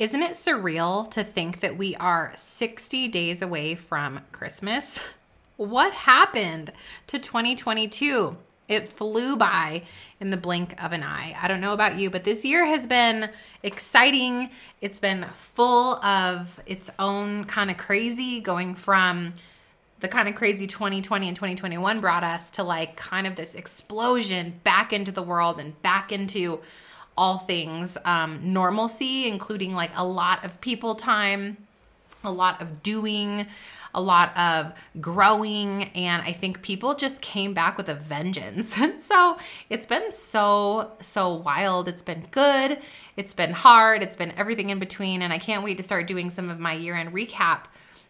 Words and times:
Isn't 0.00 0.22
it 0.22 0.32
surreal 0.32 1.10
to 1.10 1.22
think 1.22 1.60
that 1.60 1.76
we 1.76 1.94
are 1.96 2.32
60 2.34 3.08
days 3.08 3.42
away 3.42 3.74
from 3.74 4.22
Christmas? 4.32 4.98
What 5.58 5.92
happened 5.92 6.72
to 7.08 7.18
2022? 7.18 8.34
It 8.66 8.88
flew 8.88 9.36
by 9.36 9.82
in 10.18 10.30
the 10.30 10.38
blink 10.38 10.82
of 10.82 10.92
an 10.92 11.02
eye. 11.02 11.36
I 11.38 11.48
don't 11.48 11.60
know 11.60 11.74
about 11.74 11.98
you, 11.98 12.08
but 12.08 12.24
this 12.24 12.46
year 12.46 12.64
has 12.64 12.86
been 12.86 13.28
exciting. 13.62 14.48
It's 14.80 15.00
been 15.00 15.26
full 15.34 15.96
of 15.96 16.58
its 16.64 16.88
own 16.98 17.44
kind 17.44 17.70
of 17.70 17.76
crazy, 17.76 18.40
going 18.40 18.76
from 18.76 19.34
the 20.00 20.08
kind 20.08 20.30
of 20.30 20.34
crazy 20.34 20.66
2020 20.66 21.28
and 21.28 21.36
2021 21.36 22.00
brought 22.00 22.24
us 22.24 22.48
to 22.52 22.62
like 22.62 22.96
kind 22.96 23.26
of 23.26 23.36
this 23.36 23.54
explosion 23.54 24.60
back 24.64 24.94
into 24.94 25.12
the 25.12 25.22
world 25.22 25.58
and 25.58 25.82
back 25.82 26.10
into 26.10 26.60
all 27.20 27.36
things 27.36 27.98
um, 28.06 28.40
normalcy, 28.42 29.28
including 29.28 29.74
like 29.74 29.90
a 29.94 30.06
lot 30.06 30.42
of 30.42 30.58
people 30.62 30.94
time, 30.94 31.58
a 32.24 32.32
lot 32.32 32.62
of 32.62 32.82
doing, 32.82 33.46
a 33.92 34.00
lot 34.00 34.34
of 34.38 34.72
growing. 35.02 35.84
And 35.94 36.22
I 36.22 36.32
think 36.32 36.62
people 36.62 36.94
just 36.94 37.20
came 37.20 37.52
back 37.52 37.76
with 37.76 37.90
a 37.90 37.94
vengeance. 37.94 38.78
And 38.78 38.98
so 39.12 39.36
it's 39.68 39.86
been 39.86 40.10
so, 40.10 40.92
so 41.02 41.34
wild. 41.34 41.88
It's 41.88 42.02
been 42.02 42.26
good. 42.30 42.78
It's 43.18 43.34
been 43.34 43.52
hard. 43.52 44.02
It's 44.02 44.16
been 44.16 44.32
everything 44.38 44.70
in 44.70 44.78
between. 44.78 45.20
And 45.20 45.30
I 45.30 45.38
can't 45.38 45.62
wait 45.62 45.76
to 45.76 45.82
start 45.82 46.06
doing 46.06 46.30
some 46.30 46.48
of 46.48 46.58
my 46.58 46.72
year 46.72 46.96
end 46.96 47.12
recap 47.12 47.64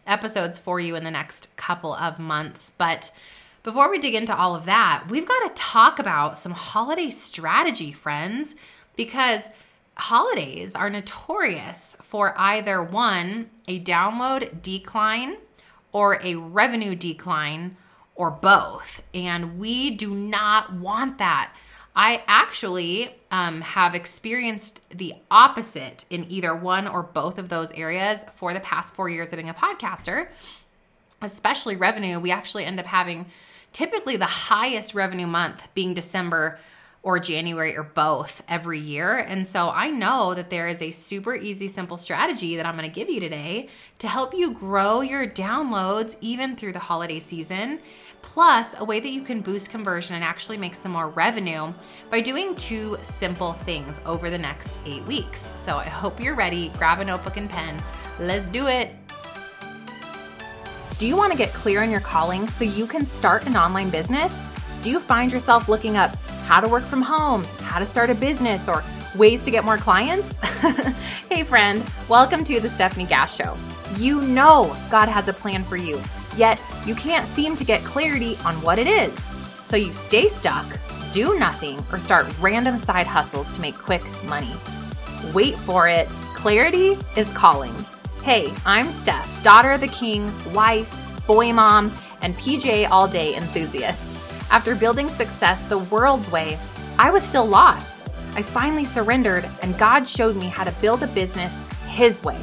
episodes 0.07 0.57
for 0.57 0.79
you 0.79 0.95
in 0.95 1.03
the 1.03 1.11
next 1.11 1.53
couple 1.57 1.93
of 1.95 2.17
months. 2.17 2.71
But 2.77 3.11
before 3.61 3.91
we 3.91 3.99
dig 3.99 4.15
into 4.15 4.33
all 4.33 4.55
of 4.55 4.63
that, 4.67 5.03
we've 5.09 5.27
got 5.27 5.53
to 5.53 5.61
talk 5.61 5.99
about 5.99 6.37
some 6.37 6.53
holiday 6.53 7.09
strategy, 7.09 7.91
friends 7.91 8.55
because 8.95 9.49
holidays 9.95 10.75
are 10.75 10.89
notorious 10.89 11.95
for 12.01 12.33
either 12.37 12.81
one, 12.81 13.49
a 13.67 13.79
download 13.79 14.61
decline 14.61 15.37
or 15.91 16.19
a 16.23 16.35
revenue 16.35 16.95
decline 16.95 17.77
or 18.15 18.31
both. 18.31 19.03
And 19.13 19.59
we 19.59 19.91
do 19.91 20.13
not 20.13 20.73
want 20.73 21.17
that. 21.17 21.53
I 21.95 22.23
actually 22.25 23.15
um, 23.31 23.61
have 23.61 23.95
experienced 23.95 24.81
the 24.89 25.13
opposite 25.29 26.05
in 26.09 26.25
either 26.29 26.55
one 26.55 26.87
or 26.87 27.03
both 27.03 27.37
of 27.37 27.49
those 27.49 27.71
areas 27.73 28.23
for 28.33 28.53
the 28.53 28.61
past 28.61 28.95
four 28.95 29.09
years 29.09 29.33
of 29.33 29.37
being 29.37 29.49
a 29.49 29.53
podcaster, 29.53 30.29
especially 31.21 31.75
revenue. 31.75 32.19
We 32.19 32.31
actually 32.31 32.63
end 32.63 32.79
up 32.79 32.85
having 32.85 33.25
typically 33.73 34.15
the 34.15 34.25
highest 34.25 34.93
revenue 34.93 35.27
month 35.27 35.67
being 35.73 35.93
December 35.93 36.59
or 37.03 37.19
January 37.19 37.75
or 37.75 37.83
both 37.83 38.43
every 38.47 38.79
year. 38.79 39.17
And 39.17 39.47
so 39.47 39.69
I 39.69 39.89
know 39.89 40.35
that 40.35 40.51
there 40.51 40.67
is 40.67 40.81
a 40.81 40.91
super 40.91 41.35
easy, 41.35 41.67
simple 41.67 41.97
strategy 41.97 42.55
that 42.57 42.65
I'm 42.65 42.77
going 42.77 42.87
to 42.87 42.93
give 42.93 43.09
you 43.09 43.19
today 43.19 43.69
to 43.99 44.07
help 44.07 44.35
you 44.35 44.51
grow 44.51 45.01
your 45.01 45.27
downloads 45.27 46.15
even 46.21 46.55
through 46.55 46.73
the 46.73 46.79
holiday 46.79 47.19
season. 47.19 47.79
Plus, 48.21 48.75
a 48.77 48.85
way 48.85 48.99
that 48.99 49.09
you 49.09 49.23
can 49.23 49.41
boost 49.41 49.71
conversion 49.71 50.15
and 50.15 50.23
actually 50.23 50.57
make 50.57 50.75
some 50.75 50.91
more 50.91 51.09
revenue 51.09 51.73
by 52.11 52.21
doing 52.21 52.55
two 52.55 52.97
simple 53.01 53.53
things 53.53 53.99
over 54.05 54.29
the 54.29 54.37
next 54.37 54.79
eight 54.85 55.03
weeks. 55.05 55.51
So 55.55 55.77
I 55.77 55.85
hope 55.85 56.19
you're 56.19 56.35
ready. 56.35 56.69
Grab 56.77 56.99
a 56.99 57.05
notebook 57.05 57.37
and 57.37 57.49
pen. 57.49 57.81
Let's 58.19 58.47
do 58.49 58.67
it. 58.67 58.91
Do 60.99 61.07
you 61.07 61.17
want 61.17 61.31
to 61.31 61.37
get 61.37 61.51
clear 61.51 61.81
on 61.81 61.89
your 61.89 61.99
calling 61.99 62.47
so 62.47 62.63
you 62.63 62.85
can 62.85 63.07
start 63.07 63.47
an 63.47 63.57
online 63.57 63.89
business? 63.89 64.39
Do 64.83 64.91
you 64.91 64.99
find 64.99 65.31
yourself 65.31 65.67
looking 65.67 65.97
up 65.97 66.15
how 66.43 66.59
to 66.59 66.67
work 66.67 66.83
from 66.83 67.01
home, 67.01 67.43
how 67.61 67.79
to 67.79 67.85
start 67.85 68.09
a 68.09 68.15
business, 68.15 68.67
or 68.67 68.83
ways 69.15 69.43
to 69.45 69.51
get 69.51 69.63
more 69.63 69.77
clients? 69.77 70.37
hey, 71.29 71.43
friend, 71.43 71.83
welcome 72.07 72.43
to 72.43 72.59
the 72.59 72.67
Stefanie 72.67 73.07
Gass 73.07 73.35
Show. 73.35 73.55
You 73.97 74.21
know 74.21 74.75
God 74.89 75.07
has 75.09 75.27
a 75.27 75.33
plan 75.33 75.63
for 75.63 75.77
you, 75.77 76.01
yet 76.35 76.61
you 76.85 76.95
can't 76.95 77.27
seem 77.27 77.55
to 77.55 77.63
get 77.63 77.83
clarity 77.83 78.37
on 78.45 78.55
what 78.61 78.79
it 78.79 78.87
is. 78.87 79.13
So 79.63 79.75
you 79.75 79.93
stay 79.93 80.27
stuck, 80.29 80.65
do 81.13 81.37
nothing, 81.37 81.83
or 81.91 81.99
start 81.99 82.25
random 82.39 82.77
side 82.77 83.07
hustles 83.07 83.51
to 83.53 83.61
make 83.61 83.75
quick 83.75 84.03
money. 84.25 84.53
Wait 85.33 85.55
for 85.59 85.87
it. 85.87 86.09
Clarity 86.35 86.97
is 87.15 87.31
calling. 87.33 87.73
Hey, 88.23 88.53
I'm 88.65 88.91
Steph, 88.91 89.43
daughter 89.43 89.71
of 89.71 89.81
the 89.81 89.87
king, 89.87 90.31
wife, 90.53 90.89
boy 91.25 91.53
mom, 91.53 91.91
and 92.21 92.35
PJ 92.35 92.89
all 92.89 93.07
day 93.07 93.35
enthusiast. 93.35 94.20
After 94.51 94.75
building 94.75 95.09
success 95.09 95.61
the 95.61 95.77
world's 95.77 96.29
way, 96.29 96.59
I 96.99 97.09
was 97.09 97.23
still 97.23 97.45
lost. 97.45 98.03
I 98.35 98.41
finally 98.41 98.83
surrendered, 98.83 99.47
and 99.61 99.77
God 99.77 100.05
showed 100.05 100.35
me 100.35 100.47
how 100.47 100.65
to 100.65 100.73
build 100.81 101.03
a 101.03 101.07
business 101.07 101.53
His 101.87 102.21
way. 102.21 102.37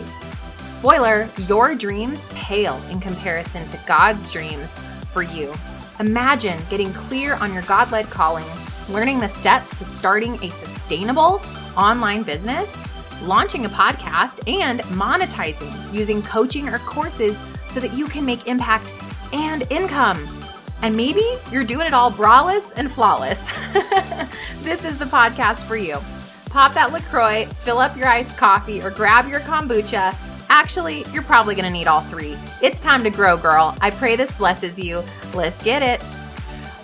Spoiler, 0.69 1.29
your 1.47 1.75
dreams 1.75 2.25
pale 2.31 2.81
in 2.91 2.99
comparison 2.99 3.69
to 3.69 3.81
God's 3.87 4.31
dreams 4.31 4.71
for 5.13 5.23
you. 5.23 5.53
Imagine 6.01 6.59
getting 6.71 6.95
clear 6.95 7.35
on 7.35 7.53
your 7.53 7.63
God 7.65 7.93
led 7.93 8.07
calling, 8.07 8.47
learning 8.89 9.21
the 9.21 9.29
steps 9.29 9.79
to 9.79 9.85
starting 9.85 10.43
a 10.43 10.49
sustainable 10.49 11.43
online 11.77 12.23
business, 12.23 12.75
launching 13.23 13.67
a 13.67 13.69
podcast, 13.69 14.49
and 14.49 14.81
monetizing 14.97 15.93
using 15.93 16.23
coaching 16.23 16.71
or 16.71 16.79
courses 16.79 17.39
so 17.69 17.81
that 17.81 17.93
you 17.93 18.07
can 18.07 18.25
make 18.25 18.47
impact 18.47 18.95
and 19.35 19.71
income. 19.71 20.38
And 20.83 20.97
maybe 20.97 21.25
you're 21.51 21.65
doing 21.65 21.87
it 21.87 21.95
all 21.95 22.11
braless 22.11 22.73
and 22.77 22.91
flawless. 22.91 23.43
this 24.63 24.85
is 24.85 24.99
the 24.99 25.05
podcast 25.05 25.65
for 25.65 25.77
you. 25.77 25.99
Pop 26.51 26.73
that 26.75 26.93
LaCroix, 26.93 27.47
fill 27.47 27.79
up 27.79 27.97
your 27.97 28.09
iced 28.09 28.37
coffee, 28.37 28.81
or 28.81 28.91
grab 28.91 29.29
your 29.29 29.41
kombucha. 29.41 30.15
Actually, 30.49 31.05
you're 31.13 31.23
probably 31.23 31.55
gonna 31.55 31.71
need 31.71 31.87
all 31.87 32.01
three. 32.03 32.37
It's 32.63 32.81
time 32.81 33.03
to 33.03 33.11
grow, 33.11 33.37
girl. 33.37 33.77
I 33.81 33.91
pray 33.91 34.17
this 34.17 34.33
blesses 34.33 34.79
you. 34.79 35.03
Let's 35.35 35.63
get 35.63 35.83
it. 35.83 36.03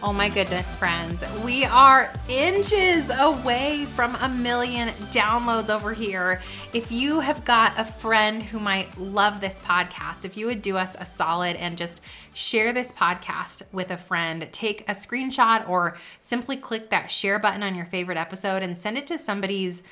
Oh 0.07 0.13
my 0.13 0.29
goodness, 0.29 0.77
friends. 0.77 1.25
We 1.43 1.65
are 1.65 2.13
inches 2.29 3.09
away 3.09 3.87
from 3.95 4.15
a 4.17 4.29
million 4.29 4.91
downloads 5.11 5.71
over 5.71 5.95
here. 5.95 6.43
If 6.75 6.93
you 6.93 7.21
have 7.21 7.43
got 7.47 7.73
a 7.79 7.87
friend 7.87 8.43
who 8.43 8.61
might 8.61 8.99
love 8.99 9.41
this 9.41 9.63
podcast, 9.63 10.27
if 10.27 10.37
you 10.37 10.45
would 10.45 10.61
do 10.61 10.77
us 10.77 10.95
a 10.99 11.07
solid 11.07 11.57
and 11.57 11.79
just 11.79 12.03
share 12.35 12.75
this 12.75 12.93
podcast 12.93 13.63
with 13.73 13.91
a 13.91 13.97
friend, 13.97 14.47
take 14.53 14.83
a 14.83 14.93
screenshot 14.93 15.67
or 15.67 15.97
simply 16.21 16.59
click 16.59 16.91
that 16.91 17.11
share 17.11 17.39
button 17.39 17.63
on 17.63 17.75
your 17.75 17.87
favorite 17.87 18.19
episode 18.19 18.63
and 18.63 18.77
send 18.77 18.99
it 18.99 19.07
to 19.07 19.17
somebody's 19.17 19.83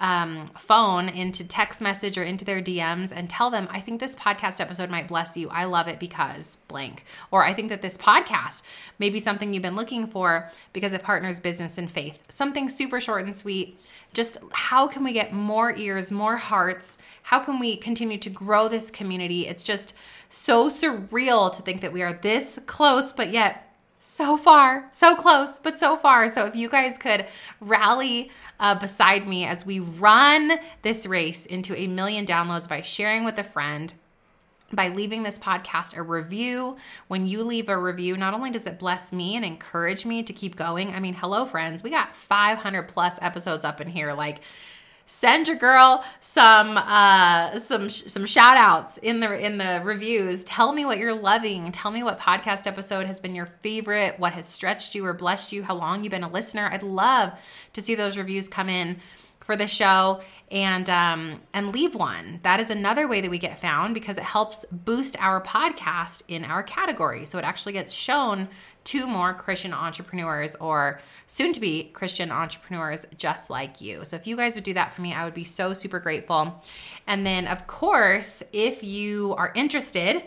um, 0.00 0.46
phone 0.56 1.08
into 1.08 1.46
text 1.46 1.80
message 1.80 2.16
or 2.16 2.22
into 2.22 2.44
their 2.44 2.62
DMs 2.62 3.12
and 3.14 3.28
tell 3.28 3.50
them, 3.50 3.68
I 3.70 3.80
think 3.80 4.00
this 4.00 4.16
podcast 4.16 4.60
episode 4.60 4.90
might 4.90 5.06
bless 5.06 5.36
you. 5.36 5.48
I 5.50 5.64
love 5.64 5.88
it 5.88 6.00
because 6.00 6.56
blank. 6.68 7.04
Or 7.30 7.44
I 7.44 7.52
think 7.52 7.68
that 7.68 7.82
this 7.82 7.98
podcast 7.98 8.62
may 8.98 9.10
be 9.10 9.20
something 9.20 9.52
you've 9.52 9.62
been 9.62 9.76
looking 9.76 10.06
for 10.06 10.50
because 10.72 10.94
it 10.94 11.02
partners 11.02 11.38
business 11.38 11.76
and 11.76 11.90
faith. 11.90 12.24
Something 12.30 12.68
super 12.68 12.98
short 12.98 13.24
and 13.24 13.36
sweet. 13.36 13.78
Just 14.12 14.38
how 14.52 14.88
can 14.88 15.04
we 15.04 15.12
get 15.12 15.32
more 15.32 15.76
ears, 15.76 16.10
more 16.10 16.36
hearts? 16.38 16.98
How 17.22 17.38
can 17.38 17.60
we 17.60 17.76
continue 17.76 18.18
to 18.18 18.30
grow 18.30 18.68
this 18.68 18.90
community? 18.90 19.46
It's 19.46 19.62
just 19.62 19.94
so 20.30 20.68
surreal 20.68 21.52
to 21.52 21.62
think 21.62 21.82
that 21.82 21.92
we 21.92 22.02
are 22.02 22.14
this 22.14 22.58
close, 22.66 23.12
but 23.12 23.30
yet 23.30 23.69
so 24.00 24.36
far, 24.36 24.88
so 24.92 25.14
close, 25.14 25.58
but 25.58 25.78
so 25.78 25.96
far. 25.96 26.28
So 26.28 26.46
if 26.46 26.56
you 26.56 26.68
guys 26.68 26.96
could 26.98 27.26
rally 27.60 28.30
uh, 28.58 28.74
beside 28.74 29.28
me 29.28 29.44
as 29.44 29.64
we 29.64 29.78
run 29.78 30.52
this 30.82 31.06
race 31.06 31.46
into 31.46 31.76
a 31.76 31.86
million 31.86 32.24
downloads 32.26 32.68
by 32.68 32.80
sharing 32.80 33.24
with 33.24 33.38
a 33.38 33.44
friend, 33.44 33.92
by 34.72 34.88
leaving 34.88 35.22
this 35.22 35.38
podcast 35.38 35.96
a 35.96 36.02
review. 36.02 36.76
When 37.08 37.26
you 37.26 37.42
leave 37.42 37.68
a 37.68 37.76
review, 37.76 38.16
not 38.16 38.34
only 38.34 38.50
does 38.50 38.66
it 38.66 38.78
bless 38.78 39.12
me 39.12 39.36
and 39.36 39.44
encourage 39.44 40.06
me 40.06 40.22
to 40.22 40.32
keep 40.32 40.56
going, 40.56 40.94
I 40.94 41.00
mean, 41.00 41.14
hello, 41.14 41.44
friends, 41.44 41.82
we 41.82 41.90
got 41.90 42.14
500 42.14 42.84
plus 42.84 43.18
episodes 43.20 43.64
up 43.64 43.80
in 43.80 43.88
here. 43.88 44.12
Like, 44.12 44.40
send 45.10 45.48
your 45.48 45.56
girl 45.56 46.04
some 46.20 46.76
uh 46.76 47.58
some 47.58 47.90
some 47.90 48.24
shout 48.24 48.56
outs 48.56 48.96
in 48.98 49.18
the 49.18 49.44
in 49.44 49.58
the 49.58 49.80
reviews. 49.82 50.44
Tell 50.44 50.72
me 50.72 50.84
what 50.84 50.98
you're 50.98 51.12
loving. 51.12 51.72
Tell 51.72 51.90
me 51.90 52.04
what 52.04 52.20
podcast 52.20 52.64
episode 52.64 53.06
has 53.06 53.18
been 53.18 53.34
your 53.34 53.46
favorite 53.46 54.20
what 54.20 54.34
has 54.34 54.46
stretched 54.46 54.94
you 54.94 55.04
or 55.04 55.12
blessed 55.12 55.50
you 55.50 55.64
how 55.64 55.74
long 55.74 56.04
you've 56.04 56.12
been 56.12 56.22
a 56.22 56.30
listener. 56.30 56.70
I'd 56.72 56.84
love 56.84 57.32
to 57.72 57.82
see 57.82 57.96
those 57.96 58.16
reviews 58.16 58.48
come 58.48 58.68
in 58.68 59.00
for 59.50 59.56
the 59.56 59.66
show 59.66 60.20
and 60.52 60.88
um, 60.88 61.40
and 61.52 61.72
leave 61.72 61.96
one. 61.96 62.38
That 62.44 62.60
is 62.60 62.70
another 62.70 63.08
way 63.08 63.20
that 63.20 63.28
we 63.28 63.38
get 63.38 63.58
found 63.58 63.94
because 63.94 64.16
it 64.16 64.22
helps 64.22 64.64
boost 64.70 65.20
our 65.20 65.40
podcast 65.40 66.22
in 66.28 66.44
our 66.44 66.62
category. 66.62 67.24
So 67.24 67.36
it 67.36 67.44
actually 67.44 67.72
gets 67.72 67.92
shown 67.92 68.46
to 68.84 69.08
more 69.08 69.34
Christian 69.34 69.72
entrepreneurs 69.72 70.54
or 70.60 71.00
soon 71.26 71.52
to 71.52 71.58
be 71.58 71.90
Christian 71.92 72.30
entrepreneurs 72.30 73.04
just 73.18 73.50
like 73.50 73.80
you. 73.80 74.04
So 74.04 74.14
if 74.14 74.24
you 74.28 74.36
guys 74.36 74.54
would 74.54 74.62
do 74.62 74.74
that 74.74 74.92
for 74.92 75.02
me, 75.02 75.12
I 75.12 75.24
would 75.24 75.34
be 75.34 75.42
so 75.42 75.74
super 75.74 75.98
grateful. 75.98 76.62
And 77.08 77.26
then 77.26 77.48
of 77.48 77.66
course, 77.66 78.44
if 78.52 78.84
you 78.84 79.34
are 79.36 79.52
interested 79.56 80.22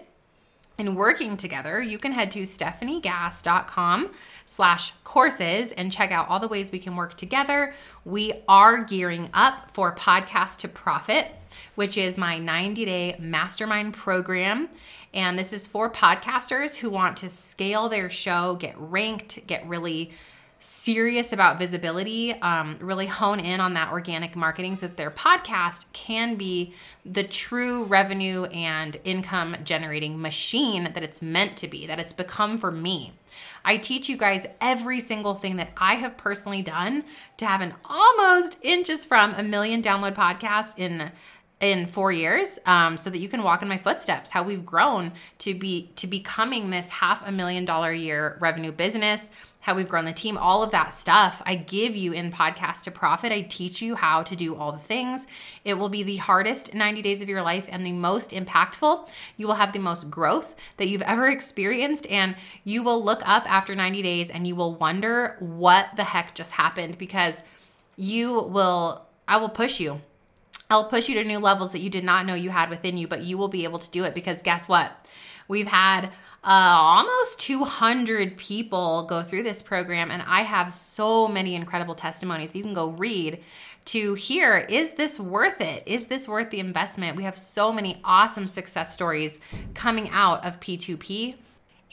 and 0.78 0.96
working 0.96 1.38
together, 1.38 1.82
you 1.82 1.98
can 1.98 2.12
head 2.12 2.32
to 2.32 2.44
stefaniegass.com 2.44 4.12
slash 4.46 4.94
courses 5.04 5.72
and 5.72 5.92
check 5.92 6.12
out 6.12 6.28
all 6.30 6.40
the 6.40 6.48
ways 6.48 6.72
we 6.72 6.80
can 6.80 6.96
work 6.96 7.16
together. 7.16 7.74
We 8.06 8.34
are 8.48 8.84
gearing 8.84 9.30
up 9.34 9.72
for 9.72 9.94
Podcast 9.94 10.58
to 10.58 10.68
Profit, 10.68 11.28
which 11.76 11.98
is 11.98 12.18
my 12.18 12.38
90 12.40 12.86
day 12.86 13.16
mastermind 13.20 13.94
program. 13.94 14.70
And 15.14 15.38
this 15.38 15.54
is 15.54 15.68
for 15.68 15.92
podcasters 15.92 16.78
who 16.78 16.90
want 16.90 17.18
to 17.18 17.30
scale 17.30 17.88
their 17.88 18.10
show, 18.10 18.56
get 18.56 18.74
ranked, 18.78 19.46
get 19.46 19.68
really 19.68 20.12
serious 20.64 21.34
about 21.34 21.60
visibility, 21.60 22.32
um, 22.42 22.78
really 22.80 23.06
hone 23.06 23.38
in 23.38 23.60
on 23.60 23.74
that 23.74 23.92
organic 23.92 24.34
marketing 24.34 24.78
so 24.78 24.88
that 24.88 24.96
their 24.96 25.12
podcast 25.12 25.86
can 25.92 26.36
be 26.36 26.74
the 27.06 27.24
true 27.24 27.84
revenue 27.84 28.46
and 28.46 28.96
income 29.04 29.58
generating 29.66 30.22
machine 30.22 30.86
that 30.94 31.04
it's 31.04 31.22
meant 31.22 31.58
to 31.58 31.68
be, 31.68 31.86
that 31.86 32.00
it's 32.00 32.14
become 32.14 32.58
for 32.58 32.72
me. 32.72 33.12
I 33.66 33.76
teach 33.76 34.08
you 34.08 34.16
guys 34.16 34.46
every 34.62 35.02
single 35.02 35.36
thing 35.36 35.58
that 35.58 35.72
I 35.76 35.96
have 35.96 36.16
personally 36.16 36.62
done 36.62 37.04
to 37.38 37.46
have 37.46 37.60
an 37.60 37.74
almost 37.84 38.58
inches 38.62 39.04
from 39.04 39.34
a 39.34 39.44
million 39.44 39.82
download 39.82 40.16
podcast 40.16 40.78
in 40.78 41.12
in 41.60 41.86
four 41.86 42.12
years 42.12 42.60
um, 42.66 42.98
so 42.98 43.10
that 43.10 43.20
you 43.20 43.30
can 43.30 43.42
walk 43.42 43.62
in 43.62 43.70
my 43.70 43.78
footsteps 43.78 44.32
how 44.32 44.44
we've 44.44 44.66
grown 44.66 45.14
to 45.38 45.54
be 45.54 45.90
to 45.96 46.08
becoming 46.08 46.72
this 46.72 46.90
half 46.90 47.26
a 47.26 47.32
million 47.32 47.64
dollar 47.64 47.92
a 47.92 47.98
year 47.98 48.38
revenue 48.42 48.72
business 48.72 49.30
how 49.64 49.74
we've 49.74 49.88
grown 49.88 50.04
the 50.04 50.12
team 50.12 50.38
all 50.38 50.62
of 50.62 50.72
that 50.72 50.94
stuff. 50.94 51.42
I 51.46 51.56
give 51.56 51.96
you 51.96 52.12
in 52.12 52.34
podcast 52.34 52.82
to 52.84 52.92
profit. 52.92 53.32
I 53.32 53.44
teach 53.44 53.82
you 53.82 53.96
how 53.96 54.22
to 54.22 54.36
do 54.36 54.56
all 54.56 54.74
the 54.74 54.78
things. 54.78 55.26
It 55.64 55.76
will 55.76 55.88
be 55.88 56.04
the 56.04 56.18
hardest 56.18 56.74
90 56.74 57.02
days 57.02 57.22
of 57.22 57.30
your 57.30 57.42
life 57.42 57.66
and 57.70 57.86
the 57.86 57.94
most 57.94 58.32
impactful. 58.32 59.10
You 59.38 59.48
will 59.48 59.54
have 59.56 59.72
the 59.72 59.80
most 59.80 60.12
growth 60.12 60.58
that 60.76 60.90
you've 60.90 61.02
ever 61.04 61.30
experienced 61.30 62.06
and 62.08 62.36
you 62.66 62.84
will 62.84 63.02
look 63.02 63.22
up 63.26 63.50
after 63.50 63.74
90 63.74 64.02
days 64.02 64.30
and 64.30 64.46
you 64.46 64.54
will 64.54 64.76
wonder 64.76 65.38
what 65.40 65.96
the 65.96 66.04
heck 66.04 66.36
just 66.36 66.52
happened 66.52 66.98
because 66.98 67.42
you 67.96 68.34
will 68.34 69.06
i 69.30 69.38
will 69.38 69.50
push 69.50 69.80
you. 69.80 70.02
I'll 70.70 70.90
push 70.90 71.08
you 71.08 71.16
to 71.16 71.24
new 71.24 71.40
levels 71.40 71.72
that 71.72 71.80
you 71.80 71.90
did 71.90 72.04
not 72.04 72.26
know 72.26 72.34
you 72.34 72.50
had 72.50 72.70
within 72.70 72.98
you, 72.98 73.08
but 73.08 73.24
you 73.24 73.38
will 73.38 73.48
be 73.48 73.64
able 73.64 73.80
to 73.80 73.92
do 73.92 74.04
it 74.04 74.14
because 74.14 74.42
guess 74.42 74.68
what? 74.68 74.92
We've 75.48 75.68
had 75.68 76.12
uh, 76.44 76.76
almost 76.78 77.40
200 77.40 78.36
people 78.36 79.04
go 79.04 79.24
through 79.24 79.44
this 79.44 79.62
program, 79.62 80.12
and 80.12 80.22
I 80.28 80.42
have 80.42 80.74
so 80.74 81.28
many 81.28 81.56
incredible 81.56 81.96
testimonies. 81.96 82.56
You 82.56 82.64
can 82.64 82.74
go 82.74 82.90
read 82.90 83.42
to 83.86 84.14
hear 84.14 84.58
is 84.58 84.94
this 84.94 85.20
worth 85.20 85.62
it? 85.62 85.84
Is 85.86 86.08
this 86.08 86.28
worth 86.28 86.50
the 86.50 86.60
investment? 86.60 87.18
We 87.18 87.24
have 87.24 87.38
so 87.38 87.72
many 87.72 88.00
awesome 88.04 88.48
success 88.48 88.94
stories 88.94 89.40
coming 89.74 90.10
out 90.10 90.46
of 90.46 90.60
P2P 90.60 91.36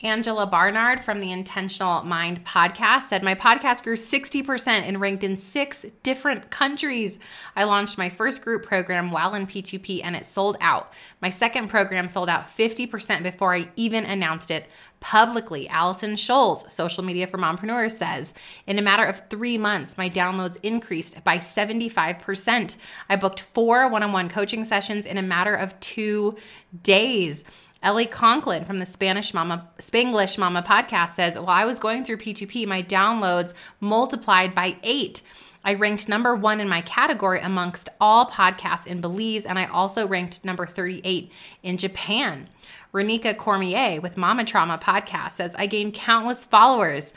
Angela 0.03 0.47
Barnard 0.47 0.99
from 0.99 1.19
the 1.19 1.31
Intentional 1.31 2.01
Mind 2.03 2.43
podcast 2.43 3.03
said, 3.03 3.21
My 3.21 3.35
podcast 3.35 3.83
grew 3.83 3.95
60% 3.95 4.67
and 4.67 4.99
ranked 4.99 5.23
in 5.23 5.37
six 5.37 5.85
different 6.01 6.49
countries. 6.49 7.19
I 7.55 7.65
launched 7.65 7.99
my 7.99 8.09
first 8.09 8.41
group 8.41 8.65
program 8.65 9.11
while 9.11 9.35
in 9.35 9.45
P2P 9.45 10.01
and 10.03 10.15
it 10.15 10.25
sold 10.25 10.57
out. 10.59 10.91
My 11.21 11.29
second 11.29 11.67
program 11.67 12.09
sold 12.09 12.29
out 12.29 12.47
50% 12.47 13.21
before 13.21 13.55
I 13.55 13.69
even 13.75 14.05
announced 14.05 14.49
it 14.49 14.67
publicly. 15.01 15.67
Allison 15.69 16.13
Scholes, 16.15 16.69
social 16.71 17.03
media 17.03 17.27
for 17.27 17.37
mompreneurs, 17.37 17.91
says, 17.91 18.33
In 18.65 18.79
a 18.79 18.83
matter 18.83 19.03
of 19.03 19.29
three 19.29 19.57
months, 19.57 19.97
my 19.97 20.09
downloads 20.09 20.57
increased 20.63 21.23
by 21.23 21.37
75%. 21.37 22.77
I 23.09 23.15
booked 23.17 23.39
four 23.39 23.87
one 23.89 24.03
on 24.03 24.13
one 24.13 24.29
coaching 24.29 24.63
sessions 24.63 25.05
in 25.05 25.17
a 25.17 25.23
matter 25.23 25.53
of 25.53 25.79
two 25.79 26.37
days. 26.83 27.43
Ellie 27.83 28.05
Conklin 28.05 28.63
from 28.63 28.77
the 28.77 28.85
Spanish 28.85 29.33
Mama 29.33 29.67
Spanglish 29.79 30.37
Mama 30.37 30.61
podcast 30.61 31.11
says, 31.11 31.35
"While 31.37 31.49
I 31.49 31.65
was 31.65 31.79
going 31.79 32.03
through 32.03 32.17
P2P, 32.17 32.67
my 32.67 32.83
downloads 32.83 33.53
multiplied 33.79 34.53
by 34.53 34.77
8. 34.83 35.23
I 35.65 35.73
ranked 35.73 36.07
number 36.07 36.35
1 36.35 36.59
in 36.59 36.69
my 36.69 36.81
category 36.81 37.39
amongst 37.39 37.89
all 37.99 38.29
podcasts 38.29 38.85
in 38.85 39.01
Belize 39.01 39.45
and 39.45 39.57
I 39.57 39.65
also 39.65 40.07
ranked 40.07 40.45
number 40.45 40.67
38 40.67 41.31
in 41.63 41.77
Japan." 41.77 42.49
Renika 42.93 43.35
Cormier 43.35 43.99
with 43.99 44.17
Mama 44.17 44.43
Trauma 44.43 44.77
podcast 44.77 45.31
says, 45.31 45.55
"I 45.57 45.65
gained 45.65 45.95
countless 45.95 46.45
followers." 46.45 47.13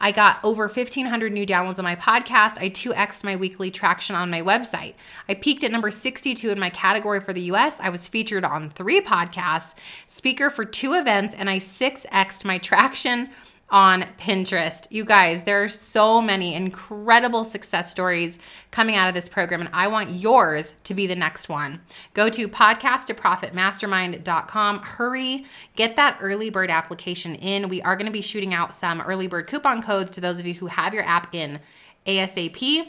I 0.00 0.12
got 0.12 0.38
over 0.44 0.68
1,500 0.68 1.32
new 1.32 1.46
downloads 1.46 1.78
on 1.78 1.84
my 1.84 1.96
podcast. 1.96 2.58
I 2.58 2.68
2x'd 2.68 3.24
my 3.24 3.34
weekly 3.34 3.70
traction 3.70 4.14
on 4.14 4.30
my 4.30 4.42
website. 4.42 4.94
I 5.28 5.34
peaked 5.34 5.64
at 5.64 5.72
number 5.72 5.90
62 5.90 6.50
in 6.50 6.58
my 6.58 6.70
category 6.70 7.20
for 7.20 7.32
the 7.32 7.42
US. 7.52 7.80
I 7.80 7.88
was 7.88 8.06
featured 8.06 8.44
on 8.44 8.68
three 8.68 9.00
podcasts, 9.00 9.74
speaker 10.06 10.50
for 10.50 10.64
two 10.64 10.92
events, 10.94 11.34
and 11.34 11.48
I 11.48 11.58
6x'd 11.58 12.44
my 12.44 12.58
traction 12.58 13.30
on 13.68 14.04
Pinterest. 14.18 14.86
You 14.90 15.04
guys, 15.04 15.42
there 15.44 15.62
are 15.62 15.68
so 15.68 16.22
many 16.22 16.54
incredible 16.54 17.44
success 17.44 17.90
stories 17.90 18.38
coming 18.70 18.94
out 18.94 19.08
of 19.08 19.14
this 19.14 19.28
program, 19.28 19.60
and 19.60 19.68
I 19.72 19.88
want 19.88 20.10
yours 20.10 20.74
to 20.84 20.94
be 20.94 21.08
the 21.08 21.16
next 21.16 21.48
one. 21.48 21.80
Go 22.14 22.28
to 22.28 22.48
podcasttoprofitmastermind.com. 22.48 24.78
Hurry, 24.80 25.46
get 25.74 25.96
that 25.96 26.18
early 26.20 26.50
bird 26.50 26.70
application 26.70 27.34
in. 27.34 27.68
We 27.68 27.82
are 27.82 27.96
going 27.96 28.06
to 28.06 28.12
be 28.12 28.22
shooting 28.22 28.54
out 28.54 28.72
some 28.72 29.00
early 29.00 29.26
bird 29.26 29.48
coupon 29.48 29.82
codes 29.82 30.12
to 30.12 30.20
those 30.20 30.38
of 30.38 30.46
you 30.46 30.54
who 30.54 30.66
have 30.66 30.94
your 30.94 31.04
app 31.04 31.34
in 31.34 31.58
ASAP 32.06 32.86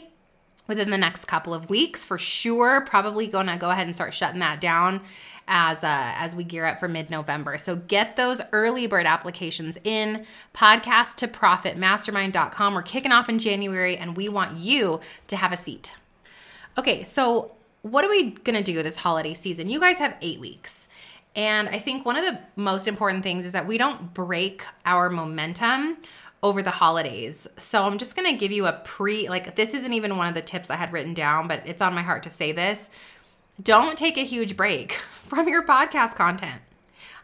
within 0.68 0.90
the 0.90 0.98
next 0.98 1.24
couple 1.24 1.52
of 1.52 1.68
weeks 1.68 2.04
for 2.04 2.18
sure. 2.18 2.82
Probably 2.82 3.26
going 3.26 3.48
to 3.48 3.56
go 3.56 3.70
ahead 3.70 3.88
and 3.88 3.96
start 3.96 4.14
shutting 4.14 4.38
that 4.40 4.60
down 4.60 5.00
as 5.48 5.82
uh, 5.82 6.12
as 6.16 6.36
we 6.36 6.44
gear 6.44 6.66
up 6.66 6.78
for 6.78 6.86
mid-November. 6.86 7.58
So 7.58 7.74
get 7.74 8.16
those 8.16 8.40
early 8.52 8.86
bird 8.86 9.06
applications 9.06 9.78
in 9.82 10.26
podcast 10.54 11.16
to 11.16 11.28
profit 11.28 11.76
mastermind.com. 11.76 12.74
We're 12.74 12.82
kicking 12.82 13.10
off 13.10 13.28
in 13.28 13.38
January 13.38 13.96
and 13.96 14.16
we 14.16 14.28
want 14.28 14.58
you 14.58 15.00
to 15.26 15.36
have 15.36 15.52
a 15.52 15.56
seat. 15.56 15.94
Okay, 16.76 17.02
so 17.02 17.56
what 17.82 18.04
are 18.04 18.10
we 18.10 18.30
to 18.32 18.62
do 18.62 18.82
this 18.82 18.98
holiday 18.98 19.34
season? 19.34 19.70
You 19.70 19.80
guys 19.80 19.98
have 19.98 20.16
8 20.20 20.38
weeks. 20.38 20.86
And 21.34 21.68
I 21.68 21.78
think 21.78 22.04
one 22.04 22.16
of 22.16 22.24
the 22.24 22.38
most 22.56 22.88
important 22.88 23.22
things 23.22 23.46
is 23.46 23.52
that 23.52 23.66
we 23.66 23.78
don't 23.78 24.12
break 24.12 24.62
our 24.84 25.08
momentum 25.08 25.98
over 26.42 26.62
the 26.62 26.70
holidays. 26.70 27.46
So 27.56 27.84
I'm 27.84 27.98
just 27.98 28.16
going 28.16 28.30
to 28.30 28.36
give 28.36 28.52
you 28.52 28.66
a 28.66 28.72
pre 28.72 29.28
like 29.28 29.56
this 29.56 29.74
isn't 29.74 29.92
even 29.92 30.16
one 30.16 30.28
of 30.28 30.34
the 30.34 30.42
tips 30.42 30.70
I 30.70 30.76
had 30.76 30.92
written 30.92 31.14
down, 31.14 31.48
but 31.48 31.62
it's 31.64 31.82
on 31.82 31.94
my 31.94 32.02
heart 32.02 32.22
to 32.24 32.30
say 32.30 32.52
this 32.52 32.90
don't 33.62 33.98
take 33.98 34.16
a 34.16 34.24
huge 34.24 34.56
break 34.56 34.92
from 35.22 35.48
your 35.48 35.64
podcast 35.64 36.14
content. 36.14 36.60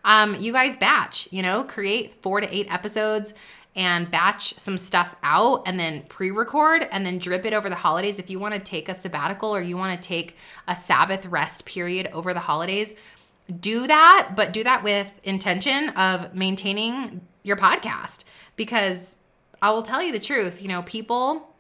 Um, 0.05 0.37
you 0.37 0.53
guys 0.53 0.77
batch, 0.77 1.29
you 1.31 1.43
know, 1.43 1.65
create 1.65 2.23
four 2.23 2.41
to 2.41 2.55
eight 2.55 2.71
episodes 2.71 3.33
and 3.77 4.11
batch 4.11 4.55
some 4.55 4.79
stuff 4.79 5.17
out 5.23 5.63
and 5.67 5.81
then 5.81 6.03
pre 6.09 6.31
record 6.31 6.87
and 6.93 7.05
then 7.05 7.19
drip 7.19 7.45
it 7.45 7.53
over 7.53 7.69
the 7.69 7.75
holidays. 7.75 8.19
If 8.19 8.31
you 8.31 8.39
want 8.39 8.55
to 8.55 8.61
take 8.61 8.89
a 8.89 8.95
sabbatical 8.95 9.55
or 9.55 9.61
you 9.61 9.77
want 9.77 10.01
to 10.01 10.09
take 10.09 10.37
a 10.69 10.77
Sabbath 10.77 11.27
rest 11.27 11.65
period 11.65 12.09
over 12.13 12.35
the 12.35 12.41
holidays, 12.41 12.95
do 13.61 13.87
that, 13.87 14.33
but 14.37 14.53
do 14.53 14.63
that 14.65 14.83
with 14.83 15.13
intention 15.25 15.91
of 15.91 16.35
maintaining 16.35 17.23
your 17.43 17.57
podcast 17.57 18.25
because 18.57 19.19
I 19.61 19.71
will 19.71 19.83
tell 19.83 20.03
you 20.03 20.13
the 20.13 20.21
truth, 20.21 20.63
you 20.63 20.69
know, 20.69 20.83
people 20.83 21.54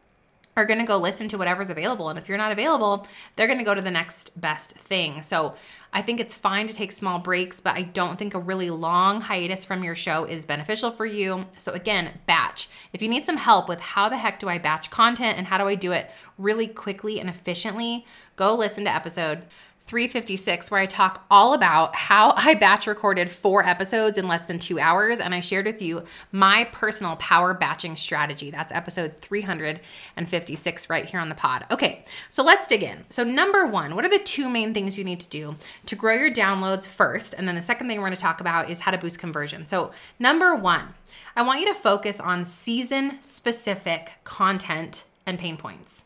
are 0.56 0.64
going 0.64 0.78
to 0.78 0.86
go 0.86 0.98
listen 0.98 1.28
to 1.28 1.38
whatever's 1.38 1.70
available. 1.70 2.08
And 2.08 2.18
if 2.18 2.28
you're 2.28 2.38
not 2.38 2.52
available, 2.52 3.06
they're 3.36 3.46
going 3.46 3.58
to 3.58 3.64
go 3.64 3.74
to 3.74 3.82
the 3.82 3.90
next 3.90 4.40
best 4.40 4.72
thing. 4.72 5.22
So 5.22 5.54
I 5.92 6.02
think 6.02 6.18
it's 6.20 6.34
fine 6.34 6.66
to 6.66 6.74
take 6.74 6.92
small 6.92 7.18
breaks, 7.18 7.60
but 7.60 7.74
I 7.74 7.82
don't 7.82 8.18
think 8.18 8.34
a 8.34 8.38
really 8.38 8.70
long 8.70 9.20
hiatus 9.20 9.64
from 9.64 9.84
your 9.84 9.94
show 9.94 10.24
is 10.24 10.44
beneficial 10.44 10.90
for 10.90 11.06
you. 11.06 11.46
So 11.56 11.72
again, 11.72 12.20
batch. 12.26 12.68
If 12.92 13.00
you 13.00 13.08
need 13.08 13.26
some 13.26 13.36
help 13.36 13.68
with 13.68 13.80
how 13.80 14.08
the 14.08 14.16
heck 14.16 14.40
do 14.40 14.48
I 14.48 14.58
batch 14.58 14.90
content 14.90 15.38
and 15.38 15.46
how 15.46 15.58
do 15.58 15.66
I 15.66 15.76
do 15.76 15.92
it 15.92 16.10
really 16.36 16.66
quickly 16.66 17.20
and 17.20 17.28
efficiently, 17.28 18.06
go 18.36 18.56
listen 18.56 18.84
to 18.84 18.94
episode 18.94 19.44
356, 19.86 20.70
where 20.70 20.80
I 20.80 20.86
talk 20.86 21.26
all 21.30 21.52
about 21.52 21.94
how 21.94 22.32
I 22.36 22.54
batch 22.54 22.86
recorded 22.86 23.28
four 23.30 23.64
episodes 23.66 24.16
in 24.16 24.26
less 24.26 24.44
than 24.44 24.58
two 24.58 24.78
hours. 24.78 25.20
And 25.20 25.34
I 25.34 25.40
shared 25.40 25.66
with 25.66 25.82
you 25.82 26.04
my 26.32 26.64
personal 26.72 27.16
power 27.16 27.52
batching 27.52 27.96
strategy. 27.96 28.50
That's 28.50 28.72
episode 28.72 29.18
356 29.18 30.88
right 30.88 31.04
here 31.04 31.20
on 31.20 31.28
the 31.28 31.34
pod. 31.34 31.66
Okay, 31.70 32.02
so 32.30 32.42
let's 32.42 32.66
dig 32.66 32.82
in. 32.82 33.04
So, 33.10 33.24
number 33.24 33.66
one, 33.66 33.94
what 33.94 34.06
are 34.06 34.10
the 34.10 34.24
two 34.24 34.48
main 34.48 34.72
things 34.72 34.96
you 34.96 35.04
need 35.04 35.20
to 35.20 35.28
do 35.28 35.56
to 35.84 35.96
grow 35.96 36.14
your 36.14 36.30
downloads 36.30 36.86
first? 36.86 37.34
And 37.36 37.46
then 37.46 37.54
the 37.54 37.62
second 37.62 37.86
thing 37.86 37.98
we're 37.98 38.06
going 38.06 38.16
to 38.16 38.22
talk 38.22 38.40
about 38.40 38.70
is 38.70 38.80
how 38.80 38.90
to 38.90 38.98
boost 38.98 39.18
conversion. 39.18 39.66
So, 39.66 39.90
number 40.18 40.56
one, 40.56 40.94
I 41.36 41.42
want 41.42 41.60
you 41.60 41.66
to 41.66 41.74
focus 41.74 42.20
on 42.20 42.46
season 42.46 43.20
specific 43.20 44.12
content 44.24 45.04
and 45.26 45.38
pain 45.38 45.58
points. 45.58 46.04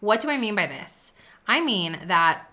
What 0.00 0.20
do 0.20 0.30
I 0.30 0.36
mean 0.36 0.56
by 0.56 0.66
this? 0.66 1.12
I 1.46 1.60
mean 1.60 1.98
that 2.06 2.50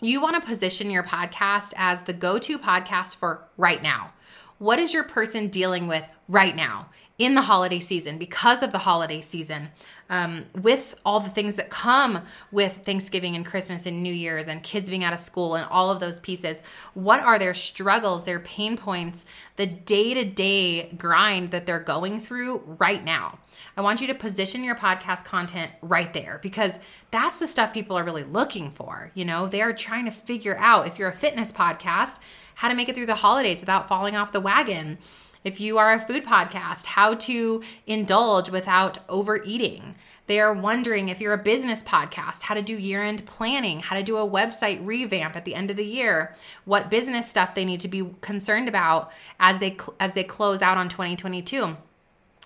you 0.00 0.20
want 0.20 0.40
to 0.40 0.46
position 0.46 0.90
your 0.90 1.02
podcast 1.02 1.72
as 1.76 2.02
the 2.02 2.12
go 2.12 2.38
to 2.38 2.58
podcast 2.58 3.16
for 3.16 3.48
right 3.56 3.82
now. 3.82 4.12
What 4.58 4.78
is 4.78 4.92
your 4.92 5.04
person 5.04 5.48
dealing 5.48 5.88
with 5.88 6.08
right 6.28 6.54
now? 6.54 6.90
In 7.18 7.34
the 7.34 7.42
holiday 7.42 7.80
season 7.80 8.16
because 8.16 8.62
of 8.62 8.70
the 8.70 8.78
holiday 8.78 9.20
season 9.20 9.70
um, 10.08 10.46
with 10.54 10.94
all 11.04 11.18
the 11.18 11.28
things 11.28 11.56
that 11.56 11.68
come 11.68 12.22
with 12.52 12.84
Thanksgiving 12.84 13.34
and 13.34 13.44
Christmas 13.44 13.86
and 13.86 14.02
New 14.04 14.12
Year's 14.12 14.46
and 14.46 14.62
kids 14.62 14.88
being 14.88 15.02
out 15.02 15.12
of 15.12 15.18
school 15.18 15.56
and 15.56 15.66
all 15.68 15.90
of 15.90 15.98
those 15.98 16.20
pieces. 16.20 16.62
What 16.94 17.20
are 17.20 17.38
their 17.38 17.54
struggles, 17.54 18.24
their 18.24 18.38
pain 18.38 18.76
points, 18.76 19.24
the 19.56 19.66
day 19.66 20.14
to 20.14 20.24
day 20.24 20.92
grind 20.96 21.50
that 21.50 21.66
they're 21.66 21.80
going 21.80 22.20
through 22.20 22.58
right 22.78 23.04
now? 23.04 23.40
I 23.76 23.80
want 23.80 24.00
you 24.00 24.06
to 24.06 24.14
position 24.14 24.62
your 24.62 24.76
podcast 24.76 25.24
content 25.24 25.72
right 25.82 26.12
there 26.12 26.38
because 26.40 26.78
that's 27.10 27.38
the 27.38 27.48
stuff 27.48 27.74
people 27.74 27.98
are 27.98 28.04
really 28.04 28.24
looking 28.24 28.70
for. 28.70 29.10
You 29.14 29.24
know, 29.24 29.48
they 29.48 29.60
are 29.60 29.72
trying 29.72 30.04
to 30.04 30.12
figure 30.12 30.56
out 30.56 30.86
if 30.86 30.98
you're 30.98 31.08
a 31.08 31.12
fitness 31.12 31.50
podcast, 31.50 32.20
how 32.54 32.68
to 32.68 32.74
make 32.74 32.88
it 32.88 32.94
through 32.94 33.06
the 33.06 33.16
holidays 33.16 33.60
without 33.60 33.88
falling 33.88 34.16
off 34.16 34.32
the 34.32 34.40
wagon 34.40 34.98
if 35.44 35.60
you 35.60 35.78
are 35.78 35.92
a 35.92 36.00
food 36.00 36.24
podcast, 36.24 36.86
how 36.86 37.14
to 37.14 37.62
indulge 37.86 38.50
without 38.50 38.98
overeating. 39.08 39.94
They 40.26 40.40
are 40.40 40.52
wondering 40.52 41.08
if 41.08 41.20
you're 41.20 41.32
a 41.32 41.38
business 41.38 41.82
podcast, 41.82 42.42
how 42.42 42.54
to 42.54 42.60
do 42.60 42.74
year 42.74 43.02
end 43.02 43.24
planning, 43.24 43.80
how 43.80 43.96
to 43.96 44.02
do 44.02 44.18
a 44.18 44.28
website 44.28 44.84
revamp 44.84 45.36
at 45.36 45.46
the 45.46 45.54
end 45.54 45.70
of 45.70 45.76
the 45.76 45.86
year, 45.86 46.34
what 46.66 46.90
business 46.90 47.28
stuff 47.28 47.54
they 47.54 47.64
need 47.64 47.80
to 47.80 47.88
be 47.88 48.06
concerned 48.20 48.68
about 48.68 49.10
as 49.40 49.58
they 49.58 49.76
as 49.98 50.12
they 50.12 50.24
close 50.24 50.60
out 50.60 50.76
on 50.76 50.90
2022 50.90 51.76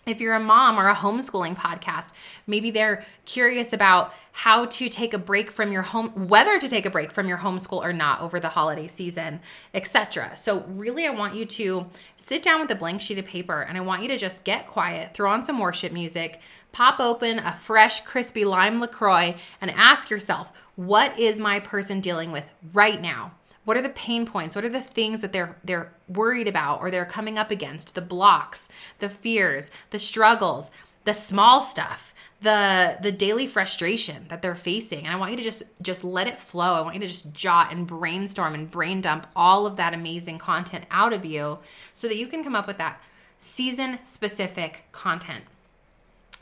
if 0.06 0.21
you're 0.21 0.35
a 0.35 0.40
mom 0.40 0.78
or 0.78 0.88
a 0.88 0.94
homeschooling 0.94 1.56
podcast, 1.56 2.11
maybe 2.47 2.71
they're 2.71 3.04
curious 3.25 3.73
about 3.73 4.12
how 4.32 4.64
to 4.64 4.88
take 4.88 5.14
a 5.14 5.18
break 5.18 5.50
from 5.50 5.71
your 5.71 5.82
home, 5.82 6.09
whether 6.28 6.59
to 6.59 6.68
take 6.68 6.87
a 6.87 6.90
break 6.90 7.12
from 7.12 7.28
your 7.28 7.38
homeschool 7.38 7.82
or 7.82 7.92
not 7.92 8.21
over 8.21 8.40
the 8.40 8.49
holiday 8.49 8.88
season, 8.88 9.40
etc. 9.75 10.37
So, 10.37 10.64
really, 10.68 11.06
I 11.06 11.11
want 11.11 11.35
you 11.35 11.44
to 11.44 11.87
sit 12.16 12.42
down 12.42 12.61
with 12.61 12.71
a 12.71 12.75
blank 12.75 13.00
sheet 13.00 13.18
of 13.18 13.26
paper 13.26 13.61
and 13.61 13.76
I 13.76 13.82
want 13.82 14.02
you 14.02 14.09
to 14.09 14.18
just 14.18 14.44
get 14.44 14.66
quiet, 14.66 15.14
throw 15.14 15.30
on 15.30 15.44
some 15.44 15.59
worship 15.59 15.92
music, 15.92 16.40
pop 16.73 16.99
open 16.99 17.38
a 17.38 17.52
fresh, 17.52 18.00
crispy 18.00 18.44
lime 18.44 18.80
LaCroix, 18.80 19.37
and 19.61 19.71
ask 19.71 20.11
yourself, 20.11 20.50
what 20.75 21.18
is 21.18 21.38
my 21.38 21.61
person 21.61 22.00
dealing 22.00 22.32
with 22.32 22.44
right 22.73 23.00
now? 23.00 23.32
What 23.64 23.76
are 23.76 23.83
the 23.83 23.90
pain 23.90 24.26
points? 24.26 24.57
What 24.57 24.64
are 24.64 24.71
the 24.71 24.81
things 24.81 25.21
that 25.21 25.33
they're 25.33 25.57
they're 25.62 25.92
worried 26.09 26.49
about 26.49 26.81
or 26.81 26.90
they're 26.90 27.04
coming 27.04 27.38
up 27.38 27.50
against? 27.50 27.95
The 27.95 28.00
blocks, 28.00 28.69
the 28.99 29.09
fears, 29.09 29.71
the 29.90 29.99
struggles, 29.99 30.71
the 31.04 31.14
small 31.14 31.61
stuff, 31.61 32.12
the 32.40 32.99
the 33.00 33.12
daily 33.12 33.47
frustration 33.47 34.26
that 34.28 34.42
they're 34.42 34.57
facing. 34.57 35.07
And 35.07 35.14
I 35.14 35.16
want 35.16 35.31
you 35.31 35.37
to 35.37 35.42
just 35.42 35.62
just 35.81 36.02
let 36.02 36.26
it 36.26 36.40
flow. 36.40 36.75
I 36.75 36.81
want 36.81 36.95
you 36.95 37.00
to 37.00 37.07
just 37.07 37.33
jot 37.33 37.73
and 37.73 37.87
brainstorm 37.87 38.54
and 38.54 38.71
brain 38.71 39.00
dump 39.00 39.28
all 39.37 39.66
of 39.66 39.76
that 39.76 39.95
amazing 39.95 40.38
content 40.38 40.85
out 40.90 41.12
of 41.12 41.25
you 41.25 41.59
so 41.95 42.09
that 42.09 42.16
you 42.16 42.26
can 42.26 42.42
come 42.42 42.57
up 42.57 42.66
with 42.66 42.78
that 42.78 43.00
season 43.38 44.00
specific 44.04 44.85
content. 44.90 45.45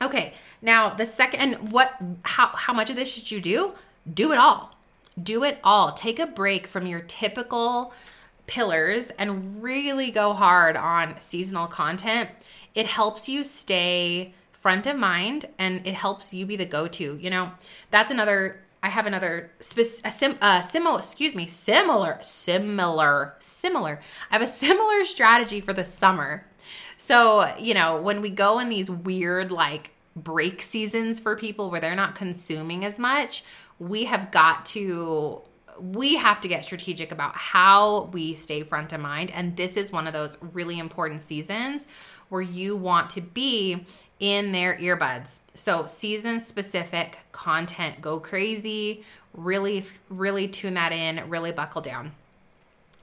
Okay, 0.02 0.32
now 0.62 0.94
the 0.94 1.04
second 1.04 1.40
and 1.40 1.70
what 1.70 1.92
how 2.22 2.48
how 2.48 2.72
much 2.72 2.88
of 2.88 2.96
this 2.96 3.12
should 3.12 3.30
you 3.30 3.42
do? 3.42 3.74
Do 4.12 4.32
it 4.32 4.38
all 4.38 4.74
do 5.20 5.44
it 5.44 5.58
all. 5.64 5.92
Take 5.92 6.18
a 6.18 6.26
break 6.26 6.66
from 6.66 6.86
your 6.86 7.00
typical 7.00 7.92
pillars 8.46 9.10
and 9.10 9.62
really 9.62 10.10
go 10.10 10.32
hard 10.32 10.76
on 10.76 11.18
seasonal 11.20 11.66
content. 11.66 12.30
It 12.74 12.86
helps 12.86 13.28
you 13.28 13.44
stay 13.44 14.34
front 14.52 14.86
of 14.86 14.96
mind 14.96 15.46
and 15.58 15.86
it 15.86 15.94
helps 15.94 16.34
you 16.34 16.46
be 16.46 16.56
the 16.56 16.66
go-to. 16.66 17.16
You 17.20 17.30
know, 17.30 17.52
that's 17.90 18.10
another 18.10 18.60
I 18.82 18.88
have 18.88 19.06
another 19.06 19.50
a 19.76 20.10
sim, 20.10 20.38
uh, 20.40 20.62
similar, 20.62 20.98
excuse 20.98 21.34
me, 21.34 21.46
similar, 21.46 22.18
similar, 22.22 23.34
similar. 23.38 24.00
I 24.30 24.38
have 24.38 24.42
a 24.42 24.46
similar 24.50 25.04
strategy 25.04 25.60
for 25.60 25.72
the 25.72 25.84
summer. 25.84 26.46
So, 26.96 27.54
you 27.58 27.74
know, 27.74 28.00
when 28.00 28.20
we 28.20 28.30
go 28.30 28.58
in 28.58 28.68
these 28.68 28.90
weird 28.90 29.52
like 29.52 29.92
break 30.16 30.62
seasons 30.62 31.20
for 31.20 31.36
people 31.36 31.70
where 31.70 31.80
they're 31.80 31.94
not 31.94 32.14
consuming 32.14 32.84
as 32.84 32.98
much, 32.98 33.44
we 33.80 34.04
have 34.04 34.30
got 34.30 34.64
to 34.66 35.42
we 35.80 36.16
have 36.16 36.42
to 36.42 36.48
get 36.48 36.62
strategic 36.62 37.10
about 37.10 37.34
how 37.34 38.10
we 38.12 38.34
stay 38.34 38.62
front 38.62 38.92
of 38.92 39.00
mind. 39.00 39.30
And 39.30 39.56
this 39.56 39.78
is 39.78 39.90
one 39.90 40.06
of 40.06 40.12
those 40.12 40.36
really 40.52 40.78
important 40.78 41.22
seasons 41.22 41.86
where 42.28 42.42
you 42.42 42.76
want 42.76 43.08
to 43.10 43.22
be 43.22 43.86
in 44.18 44.52
their 44.52 44.76
earbuds. 44.76 45.40
So 45.54 45.86
season 45.86 46.42
specific 46.42 47.20
content 47.32 48.00
go 48.00 48.20
crazy 48.20 49.04
really 49.32 49.84
really 50.08 50.48
tune 50.48 50.74
that 50.74 50.92
in 50.92 51.28
really 51.30 51.52
buckle 51.52 51.80
down. 51.80 52.12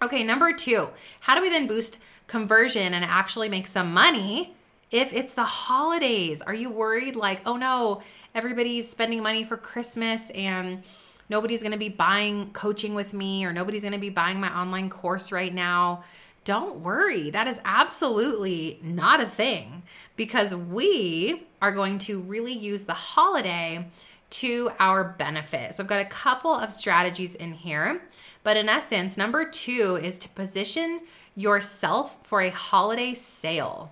Okay 0.02 0.24
number 0.24 0.54
2 0.54 0.88
how 1.22 1.36
do 1.36 1.42
we 1.42 1.50
then 1.50 1.68
boost 1.68 1.98
conversion 2.28 2.94
and 2.94 3.04
actually 3.04 3.50
make 3.50 3.66
some 3.66 3.94
money 3.94 4.54
if 4.92 5.12
it's 5.14 5.34
the 5.34 5.46
holidays? 5.46 6.42
Are 6.42 6.54
you 6.54 6.70
worried 6.70 7.16
like 7.16 7.42
oh 7.46 7.58
no 7.58 8.04
everybody's 8.38 8.88
spending 8.88 9.24
money 9.24 9.44
for 9.44 9.58
Christmas 9.58 10.30
and 10.30 10.84
nobody's 11.28 11.62
going 11.62 11.72
to 11.72 11.78
be 11.78 11.90
buying 11.90 12.52
coaching 12.52 12.94
with 12.94 13.12
me 13.12 13.44
or 13.44 13.52
nobody's 13.52 13.82
going 13.82 13.94
to 13.94 14.00
be 14.00 14.12
buying 14.12 14.40
my 14.40 14.56
online 14.56 14.92
course 14.92 15.32
right 15.32 15.52
now. 15.52 16.04
Don't 16.44 16.82
worry, 16.82 17.32
that 17.32 17.48
is 17.48 17.60
absolutely 17.66 18.80
not 18.84 19.20
a 19.20 19.26
thing 19.26 19.82
because 20.16 20.54
we 20.54 21.48
are 21.64 21.72
going 21.72 21.98
to 21.98 22.22
really 22.22 22.54
use 22.54 22.84
the 22.84 22.94
holiday 22.94 23.88
to 24.30 24.70
our 24.80 25.04
benefit. 25.04 25.74
So 25.74 25.82
I've 25.82 25.90
got 25.90 26.00
a 26.00 26.06
couple 26.06 26.54
of 26.54 26.72
strategies 26.72 27.34
in 27.34 27.54
here, 27.54 28.04
but 28.44 28.56
in 28.56 28.70
essence, 28.70 29.18
number 29.18 29.46
two 29.46 30.00
is 30.04 30.20
to 30.20 30.30
position 30.30 31.02
yourself 31.36 32.20
for 32.22 32.42
a 32.42 32.50
holiday 32.50 33.16
sale. 33.16 33.92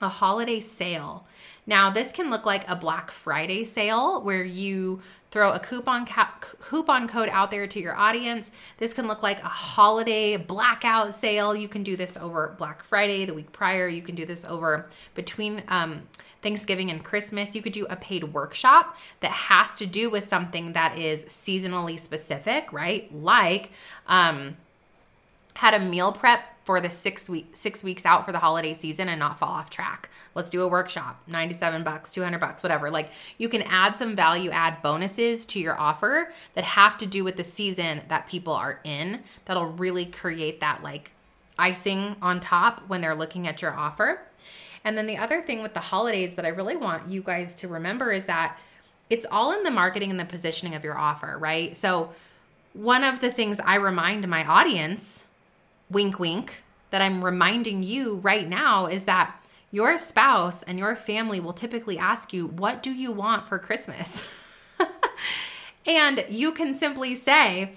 A 0.00 0.08
holiday 0.08 0.58
sale. 0.58 1.24
Now, 1.66 1.90
this 1.90 2.12
can 2.12 2.30
look 2.30 2.44
like 2.44 2.68
a 2.68 2.76
Black 2.76 3.10
Friday 3.10 3.64
sale 3.64 4.20
where 4.22 4.44
you 4.44 5.00
throw 5.30 5.52
a 5.52 5.58
coupon 5.58 6.06
coupon 6.60 7.08
code 7.08 7.28
out 7.30 7.50
there 7.50 7.66
to 7.66 7.80
your 7.80 7.96
audience. 7.96 8.52
This 8.78 8.94
can 8.94 9.08
look 9.08 9.22
like 9.22 9.42
a 9.42 9.48
holiday 9.48 10.36
blackout 10.36 11.14
sale. 11.14 11.56
You 11.56 11.66
can 11.66 11.82
do 11.82 11.96
this 11.96 12.16
over 12.16 12.54
Black 12.56 12.84
Friday, 12.84 13.24
the 13.24 13.34
week 13.34 13.50
prior. 13.50 13.88
You 13.88 14.02
can 14.02 14.14
do 14.14 14.24
this 14.24 14.44
over 14.44 14.86
between 15.14 15.64
um, 15.68 16.02
Thanksgiving 16.40 16.90
and 16.90 17.02
Christmas. 17.02 17.56
You 17.56 17.62
could 17.62 17.72
do 17.72 17.86
a 17.86 17.96
paid 17.96 18.32
workshop 18.32 18.96
that 19.20 19.32
has 19.32 19.74
to 19.76 19.86
do 19.86 20.08
with 20.08 20.22
something 20.22 20.74
that 20.74 20.98
is 20.98 21.24
seasonally 21.24 21.98
specific, 21.98 22.72
right? 22.72 23.12
Like 23.12 23.70
um, 24.06 24.56
how 25.54 25.70
to 25.70 25.80
meal 25.80 26.12
prep 26.12 26.53
for 26.64 26.80
the 26.80 26.90
six 26.90 27.28
week 27.28 27.54
six 27.54 27.84
weeks 27.84 28.06
out 28.06 28.24
for 28.24 28.32
the 28.32 28.38
holiday 28.38 28.74
season 28.74 29.08
and 29.08 29.18
not 29.18 29.38
fall 29.38 29.50
off 29.50 29.70
track. 29.70 30.08
Let's 30.34 30.50
do 30.50 30.62
a 30.62 30.68
workshop, 30.68 31.22
97 31.26 31.84
bucks, 31.84 32.10
200 32.10 32.38
bucks, 32.38 32.62
whatever. 32.62 32.90
Like 32.90 33.10
you 33.38 33.48
can 33.48 33.62
add 33.62 33.96
some 33.96 34.16
value 34.16 34.50
add 34.50 34.82
bonuses 34.82 35.44
to 35.46 35.60
your 35.60 35.78
offer 35.78 36.32
that 36.54 36.64
have 36.64 36.98
to 36.98 37.06
do 37.06 37.22
with 37.22 37.36
the 37.36 37.44
season 37.44 38.02
that 38.08 38.28
people 38.28 38.54
are 38.54 38.80
in. 38.82 39.22
That'll 39.44 39.66
really 39.66 40.06
create 40.06 40.60
that 40.60 40.82
like 40.82 41.12
icing 41.58 42.16
on 42.20 42.40
top 42.40 42.80
when 42.88 43.00
they're 43.00 43.14
looking 43.14 43.46
at 43.46 43.62
your 43.62 43.74
offer. 43.74 44.22
And 44.84 44.98
then 44.98 45.06
the 45.06 45.16
other 45.16 45.40
thing 45.40 45.62
with 45.62 45.74
the 45.74 45.80
holidays 45.80 46.34
that 46.34 46.44
I 46.44 46.48
really 46.48 46.76
want 46.76 47.08
you 47.08 47.22
guys 47.22 47.54
to 47.56 47.68
remember 47.68 48.10
is 48.10 48.26
that 48.26 48.58
it's 49.08 49.26
all 49.30 49.52
in 49.52 49.62
the 49.62 49.70
marketing 49.70 50.10
and 50.10 50.18
the 50.18 50.24
positioning 50.24 50.74
of 50.74 50.84
your 50.84 50.98
offer, 50.98 51.38
right? 51.38 51.76
So 51.76 52.12
one 52.72 53.04
of 53.04 53.20
the 53.20 53.30
things 53.30 53.60
I 53.60 53.76
remind 53.76 54.26
my 54.28 54.44
audience 54.44 55.23
wink, 55.90 56.18
wink, 56.18 56.64
that 56.90 57.02
I'm 57.02 57.24
reminding 57.24 57.82
you 57.82 58.16
right 58.16 58.48
now 58.48 58.86
is 58.86 59.04
that 59.04 59.34
your 59.70 59.98
spouse 59.98 60.62
and 60.62 60.78
your 60.78 60.94
family 60.94 61.40
will 61.40 61.52
typically 61.52 61.98
ask 61.98 62.32
you, 62.32 62.46
What 62.46 62.82
do 62.82 62.90
you 62.90 63.10
want 63.10 63.46
for 63.46 63.58
Christmas? 63.58 64.22
and 65.86 66.24
you 66.28 66.52
can 66.52 66.74
simply 66.74 67.16
say, 67.16 67.72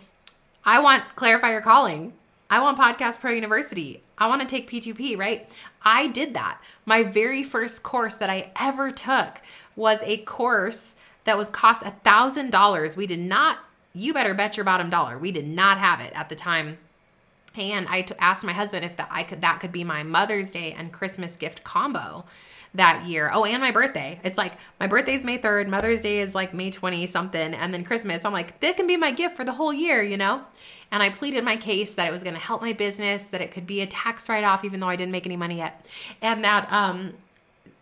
I 0.64 0.80
want 0.80 1.04
Clarify 1.16 1.50
Your 1.52 1.62
Calling. 1.62 2.14
I 2.50 2.60
want 2.60 2.78
Podcast 2.78 3.20
Pro 3.20 3.32
University. 3.32 4.04
I 4.18 4.28
want 4.28 4.42
to 4.42 4.48
take 4.48 4.70
P2P, 4.70 5.18
right? 5.18 5.50
I 5.82 6.08
did 6.08 6.34
that. 6.36 6.62
My 6.86 7.04
very 7.04 7.44
first 7.44 7.84
course 7.84 8.16
that 8.16 8.30
I 8.30 8.52
ever 8.60 8.92
took 8.92 9.42
was 9.76 10.04
a 10.04 10.18
course 10.18 10.94
that 11.24 11.38
was 11.38 11.50
cost 11.50 11.84
a 11.84 11.92
thousand 11.92 12.52
dollars. 12.52 12.96
We 12.96 13.08
did 13.08 13.20
not, 13.20 13.60
you 13.94 14.14
better 14.14 14.34
bet 14.34 14.58
your 14.58 14.64
bottom 14.64 14.90
dollar. 14.90 15.18
We 15.18 15.32
did 15.32 15.48
not 15.48 15.78
have 15.78 16.02
it 16.02 16.14
at 16.14 16.30
the 16.30 16.36
time 16.36 16.78
and 17.58 17.88
I 17.88 18.02
t- 18.04 18.16
asked 18.20 18.46
my 18.46 18.54
husband 18.54 18.86
if 18.86 18.98
that 18.98 19.08
I 19.12 19.24
could 19.24 19.42
that 19.42 19.60
could 19.60 19.72
be 19.72 19.84
my 19.84 20.04
Mother's 20.04 20.52
Day 20.52 20.74
and 20.78 20.92
Christmas 20.92 21.36
gift 21.36 21.64
combo 21.64 22.26
that 22.74 23.06
year. 23.06 23.30
Oh, 23.34 23.46
and 23.46 23.62
my 23.62 23.72
birthday. 23.72 24.20
It's 24.24 24.38
like 24.38 24.54
my 24.80 24.88
birthday's 24.88 25.26
May 25.26 25.38
3rd, 25.38 25.68
Mother's 25.68 26.02
Day 26.02 26.20
is 26.20 26.36
like 26.36 26.54
May 26.54 26.70
20 26.70 27.06
something, 27.08 27.54
and 27.54 27.74
then 27.74 27.84
Christmas. 27.84 28.26
I'm 28.26 28.34
like, 28.34 28.60
that 28.60 28.78
can 28.78 28.88
be 28.88 28.98
my 28.98 29.12
gift 29.12 29.36
for 29.36 29.44
the 29.44 29.54
whole 29.54 29.74
year, 29.74 30.02
you 30.02 30.18
know? 30.18 30.44
And 30.92 31.04
I 31.04 31.10
pleaded 31.10 31.44
my 31.44 31.58
case 31.58 31.96
that 31.96 32.08
it 32.08 32.12
was 32.12 32.24
going 32.24 32.36
to 32.36 32.40
help 32.40 32.62
my 32.62 32.74
business, 32.74 33.28
that 33.28 33.42
it 33.42 33.52
could 33.52 33.68
be 33.68 33.82
a 33.82 33.88
tax 33.88 34.30
write 34.30 34.44
off, 34.44 34.64
even 34.64 34.80
though 34.80 34.88
I 34.88 34.96
didn't 34.96 35.12
make 35.12 35.26
any 35.26 35.36
money 35.36 35.58
yet. 35.58 35.86
And 36.22 36.44
that, 36.44 36.72
um, 36.72 37.14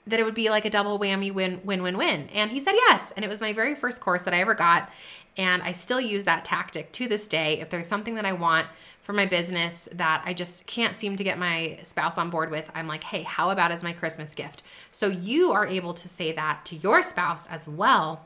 that 0.08 0.20
it 0.20 0.24
would 0.24 0.36
be 0.36 0.50
like 0.50 0.66
a 0.66 0.70
double 0.70 1.00
whammy 1.00 1.34
win 1.34 1.62
win 1.64 1.84
win 1.84 1.98
win. 1.98 2.30
And 2.34 2.52
he 2.52 2.60
said 2.60 2.74
yes. 2.74 3.12
And 3.16 3.26
it 3.26 3.28
was 3.28 3.42
my 3.42 3.54
very 3.54 3.76
first 3.76 4.02
course 4.02 4.24
that 4.24 4.34
I 4.34 4.40
ever 4.40 4.54
got. 4.54 4.90
And 5.38 5.62
I 5.64 5.74
still 5.74 6.00
use 6.00 6.24
that 6.24 6.46
tactic 6.46 6.92
to 6.94 7.08
this 7.08 7.28
day. 7.28 7.60
If 7.60 7.70
there's 7.70 7.88
something 7.88 8.16
that 8.16 8.26
I 8.26 8.34
want 8.34 8.68
for 9.06 9.14
my 9.14 9.28
business 9.28 9.88
that 9.92 10.24
I 10.26 10.34
just 10.34 10.66
can't 10.66 10.96
seem 10.96 11.16
to 11.16 11.24
get 11.24 11.38
my 11.38 11.78
spouse 11.84 12.18
on 12.18 12.32
board 12.32 12.50
with, 12.50 12.72
I'm 12.74 12.88
like, 12.88 13.04
hey, 13.04 13.22
how 13.22 13.52
about 13.52 13.72
as 13.72 13.84
my 13.84 13.94
Christmas 13.94 14.34
gift? 14.34 14.64
So 14.92 15.06
you 15.06 15.52
are 15.52 15.68
able 15.68 15.94
to 15.94 16.10
say 16.10 16.32
that 16.32 16.66
to 16.66 16.76
your 16.78 17.04
spouse 17.04 17.46
as 17.46 17.68
well. 17.68 18.26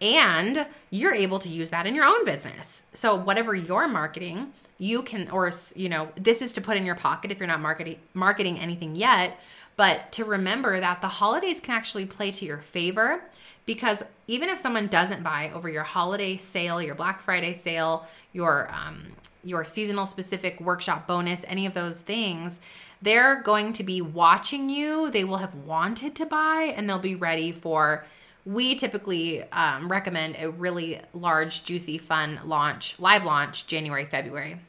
And 0.00 0.66
you're 0.90 1.14
able 1.14 1.38
to 1.38 1.48
use 1.48 1.70
that 1.70 1.86
in 1.86 1.94
your 1.94 2.04
own 2.04 2.24
business. 2.24 2.82
So 2.92 3.14
whatever 3.14 3.54
you're 3.54 3.86
marketing, 3.86 4.52
you 4.78 5.02
can 5.02 5.30
or 5.30 5.52
you 5.76 5.90
know, 5.90 6.08
this 6.16 6.42
is 6.42 6.52
to 6.54 6.60
put 6.60 6.76
in 6.76 6.84
your 6.84 6.96
pocket 6.96 7.30
if 7.30 7.38
you're 7.38 7.46
not 7.46 7.60
marketing 7.60 7.98
marketing 8.14 8.58
anything 8.58 8.96
yet, 8.96 9.38
but 9.76 10.12
to 10.12 10.24
remember 10.24 10.80
that 10.80 11.02
the 11.02 11.08
holidays 11.08 11.60
can 11.60 11.74
actually 11.74 12.06
play 12.06 12.30
to 12.32 12.44
your 12.44 12.58
favor 12.58 13.22
because 13.66 14.02
even 14.28 14.48
if 14.48 14.58
someone 14.58 14.86
doesn't 14.86 15.22
buy 15.22 15.50
over 15.52 15.68
your 15.68 15.82
holiday 15.82 16.36
sale, 16.36 16.80
your 16.80 16.94
Black 16.94 17.20
Friday 17.20 17.52
sale, 17.52 18.06
your 18.32 18.70
um, 18.72 19.12
your 19.44 19.64
seasonal 19.64 20.06
specific 20.06 20.60
workshop 20.60 21.06
bonus, 21.06 21.44
any 21.46 21.66
of 21.66 21.74
those 21.74 22.00
things, 22.00 22.58
they're 23.00 23.40
going 23.42 23.72
to 23.74 23.84
be 23.84 24.00
watching 24.00 24.68
you. 24.68 25.10
They 25.10 25.24
will 25.24 25.36
have 25.36 25.54
wanted 25.54 26.16
to 26.16 26.26
buy 26.26 26.72
and 26.76 26.88
they'll 26.88 26.98
be 26.98 27.14
ready 27.14 27.52
for. 27.52 28.04
We 28.44 28.74
typically 28.76 29.42
um, 29.52 29.88
recommend 29.88 30.36
a 30.38 30.50
really 30.50 31.00
large, 31.12 31.64
juicy, 31.64 31.98
fun 31.98 32.40
launch, 32.44 32.98
live 32.98 33.24
launch, 33.24 33.66
January, 33.66 34.04
February. 34.04 34.60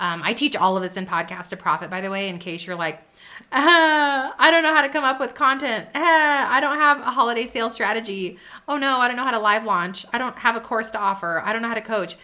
Um, 0.00 0.22
I 0.24 0.32
teach 0.32 0.54
all 0.54 0.76
of 0.76 0.82
this 0.82 0.96
in 0.96 1.06
Podcast 1.06 1.48
to 1.50 1.56
Profit, 1.56 1.90
by 1.90 2.00
the 2.00 2.10
way, 2.10 2.28
in 2.28 2.38
case 2.38 2.64
you're 2.64 2.76
like, 2.76 3.02
uh, 3.50 4.32
I 4.38 4.50
don't 4.50 4.62
know 4.62 4.74
how 4.74 4.82
to 4.82 4.88
come 4.90 5.04
up 5.04 5.18
with 5.18 5.34
content. 5.34 5.86
Uh, 5.94 6.00
I 6.00 6.58
don't 6.60 6.76
have 6.76 7.00
a 7.00 7.10
holiday 7.10 7.46
sales 7.46 7.72
strategy. 7.72 8.38
Oh 8.68 8.76
no, 8.76 8.98
I 8.98 9.08
don't 9.08 9.16
know 9.16 9.24
how 9.24 9.30
to 9.30 9.38
live 9.38 9.64
launch. 9.64 10.04
I 10.12 10.18
don't 10.18 10.36
have 10.38 10.54
a 10.54 10.60
course 10.60 10.90
to 10.90 10.98
offer. 10.98 11.40
I 11.42 11.52
don't 11.52 11.62
know 11.62 11.68
how 11.68 11.74
to 11.74 11.80
coach. 11.80 12.16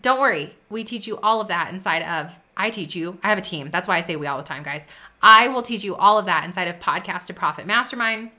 Don't 0.00 0.18
worry. 0.18 0.54
We 0.70 0.84
teach 0.84 1.06
you 1.06 1.18
all 1.18 1.42
of 1.42 1.48
that 1.48 1.70
inside 1.72 2.02
of, 2.02 2.38
I 2.56 2.70
teach 2.70 2.96
you. 2.96 3.18
I 3.22 3.28
have 3.28 3.36
a 3.36 3.42
team. 3.42 3.70
That's 3.70 3.88
why 3.88 3.98
I 3.98 4.00
say 4.00 4.16
we 4.16 4.26
all 4.26 4.38
the 4.38 4.44
time, 4.44 4.62
guys. 4.62 4.86
I 5.22 5.48
will 5.48 5.62
teach 5.62 5.84
you 5.84 5.96
all 5.96 6.18
of 6.18 6.24
that 6.26 6.44
inside 6.44 6.68
of 6.68 6.80
Podcast 6.80 7.26
to 7.26 7.34
Profit 7.34 7.66
Mastermind. 7.66 8.30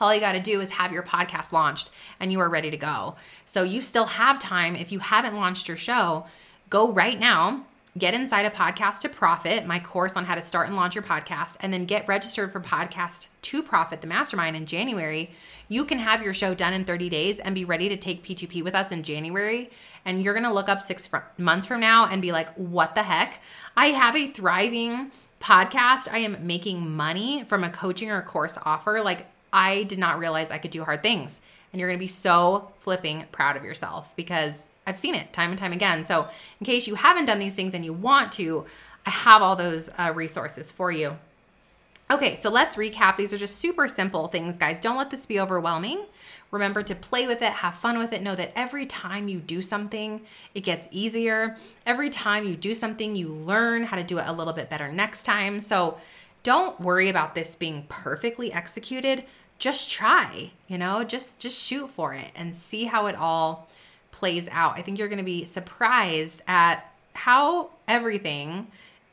All 0.00 0.14
you 0.14 0.20
got 0.20 0.32
to 0.32 0.40
do 0.40 0.60
is 0.60 0.70
have 0.72 0.92
your 0.92 1.02
podcast 1.02 1.52
launched 1.52 1.90
and 2.18 2.30
you 2.30 2.40
are 2.40 2.48
ready 2.48 2.70
to 2.70 2.76
go. 2.76 3.16
So 3.46 3.62
you 3.62 3.80
still 3.80 4.06
have 4.06 4.38
time. 4.38 4.76
If 4.76 4.92
you 4.92 4.98
haven't 4.98 5.36
launched 5.36 5.68
your 5.68 5.76
show, 5.76 6.26
go 6.68 6.92
right 6.92 7.18
now 7.18 7.64
get 7.98 8.14
inside 8.14 8.46
a 8.46 8.50
podcast 8.50 9.00
to 9.00 9.08
profit 9.08 9.66
my 9.66 9.78
course 9.78 10.16
on 10.16 10.24
how 10.24 10.34
to 10.34 10.42
start 10.42 10.68
and 10.68 10.76
launch 10.76 10.94
your 10.94 11.04
podcast 11.04 11.56
and 11.60 11.72
then 11.72 11.84
get 11.84 12.06
registered 12.06 12.52
for 12.52 12.60
podcast 12.60 13.26
to 13.42 13.62
profit 13.62 14.00
the 14.00 14.06
mastermind 14.06 14.56
in 14.56 14.66
january 14.66 15.30
you 15.70 15.84
can 15.84 16.00
have 16.00 16.20
your 16.20 16.34
show 16.34 16.52
done 16.52 16.74
in 16.74 16.84
30 16.84 17.08
days 17.08 17.38
and 17.38 17.54
be 17.54 17.64
ready 17.64 17.88
to 17.88 17.96
take 17.96 18.24
p2p 18.24 18.62
with 18.64 18.74
us 18.74 18.90
in 18.90 19.04
january. 19.04 19.70
And 20.04 20.20
you're 20.20 20.34
going 20.34 20.44
to 20.44 20.52
look 20.52 20.68
up 20.68 20.80
six 20.80 21.06
fr- 21.06 21.18
months 21.38 21.66
from 21.66 21.80
now 21.80 22.06
and 22.06 22.20
be 22.20 22.32
like 22.32 22.52
what 22.56 22.96
the 22.96 23.04
heck? 23.04 23.40
I 23.76 23.86
have 23.86 24.16
a 24.16 24.26
thriving 24.26 25.12
podcast. 25.40 26.08
I 26.10 26.18
am 26.18 26.44
making 26.44 26.90
money 26.90 27.44
from 27.44 27.62
a 27.62 27.70
coaching 27.70 28.10
or 28.10 28.20
course 28.20 28.58
offer. 28.66 29.00
Like 29.00 29.28
i 29.52 29.84
did 29.84 29.98
not 29.98 30.18
realize 30.18 30.50
i 30.50 30.58
could 30.58 30.72
do 30.72 30.84
hard 30.84 31.04
things. 31.04 31.40
And 31.72 31.78
you're 31.78 31.88
going 31.88 31.98
to 31.98 32.04
be 32.04 32.08
so 32.08 32.72
flipping 32.80 33.24
proud 33.30 33.56
of 33.56 33.64
yourself 33.64 34.14
because 34.16 34.66
I've 34.86 34.98
seen 34.98 35.14
it 35.14 35.32
time 35.32 35.50
and 35.50 35.58
time 35.58 35.72
again. 35.72 36.04
So, 36.04 36.28
in 36.60 36.66
case 36.66 36.86
you 36.86 36.94
haven't 36.94 37.26
done 37.26 37.38
these 37.38 37.54
things 37.54 37.74
and 37.74 37.84
you 37.84 37.92
want 37.92 38.32
to, 38.32 38.64
I 39.06 39.10
have 39.10 39.42
all 39.42 39.56
those 39.56 39.90
uh, 39.98 40.12
resources 40.14 40.70
for 40.70 40.90
you. 40.90 41.16
Okay, 42.10 42.34
so 42.34 42.50
let's 42.50 42.76
recap. 42.76 43.16
These 43.16 43.32
are 43.32 43.38
just 43.38 43.56
super 43.56 43.86
simple 43.86 44.26
things, 44.26 44.56
guys. 44.56 44.80
Don't 44.80 44.96
let 44.96 45.10
this 45.10 45.26
be 45.26 45.38
overwhelming. 45.38 46.06
Remember 46.50 46.82
to 46.82 46.94
play 46.96 47.28
with 47.28 47.40
it, 47.40 47.52
have 47.52 47.76
fun 47.76 47.98
with 47.98 48.12
it. 48.12 48.20
Know 48.20 48.34
that 48.34 48.50
every 48.56 48.84
time 48.84 49.28
you 49.28 49.38
do 49.38 49.62
something, 49.62 50.20
it 50.52 50.62
gets 50.64 50.88
easier. 50.90 51.56
Every 51.86 52.10
time 52.10 52.48
you 52.48 52.56
do 52.56 52.74
something, 52.74 53.14
you 53.14 53.28
learn 53.28 53.84
how 53.84 53.96
to 53.96 54.02
do 54.02 54.18
it 54.18 54.24
a 54.26 54.32
little 54.32 54.52
bit 54.52 54.68
better 54.68 54.90
next 54.90 55.22
time. 55.22 55.60
So 55.60 55.98
don't 56.42 56.80
worry 56.80 57.08
about 57.08 57.36
this 57.36 57.54
being 57.54 57.86
perfectly 57.88 58.52
executed. 58.52 59.24
Just 59.60 59.88
try, 59.90 60.50
you 60.66 60.78
know, 60.78 61.04
just 61.04 61.38
just 61.38 61.62
shoot 61.62 61.90
for 61.90 62.12
it 62.14 62.32
and 62.34 62.56
see 62.56 62.86
how 62.86 63.06
it 63.06 63.14
all 63.14 63.68
plays 64.20 64.48
out. 64.52 64.78
I 64.78 64.82
think 64.82 64.98
you're 64.98 65.08
going 65.08 65.18
to 65.18 65.24
be 65.24 65.46
surprised 65.46 66.42
at 66.46 66.92
how 67.14 67.70
everything 67.88 68.68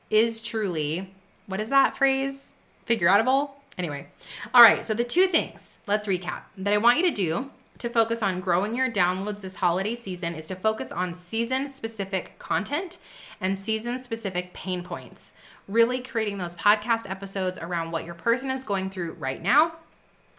is 0.10 0.42
truly 0.42 1.14
what 1.48 1.62
is 1.62 1.70
that 1.70 1.96
phrase? 1.96 2.56
Figure 2.86 3.08
outable? 3.08 3.52
Anyway, 3.78 4.08
all 4.54 4.62
right. 4.62 4.86
So, 4.86 4.94
the 4.94 5.06
two 5.06 5.28
things, 5.28 5.80
let's 5.88 6.08
recap, 6.08 6.42
that 6.58 6.74
I 6.74 6.78
want 6.78 6.98
you 6.98 7.04
to 7.04 7.12
do 7.12 7.50
to 7.78 7.90
focus 7.90 8.22
on 8.22 8.42
growing 8.42 8.76
your 8.76 8.92
downloads 8.92 9.42
this 9.42 9.56
holiday 9.56 9.96
season 9.96 10.36
is 10.36 10.48
to 10.48 10.56
focus 10.56 10.92
on 10.92 11.14
season 11.14 11.70
specific 11.70 12.38
content 12.38 12.98
and 13.40 13.58
season 13.58 13.98
specific 14.00 14.52
pain 14.52 14.84
points. 14.84 15.32
Really 15.70 16.00
creating 16.00 16.38
those 16.38 16.56
podcast 16.56 17.10
episodes 17.10 17.60
around 17.60 17.92
what 17.92 18.04
your 18.04 18.16
person 18.16 18.52
is 18.52 18.64
going 18.64 18.90
through 18.90 19.14
right 19.14 19.42
now 19.42 19.74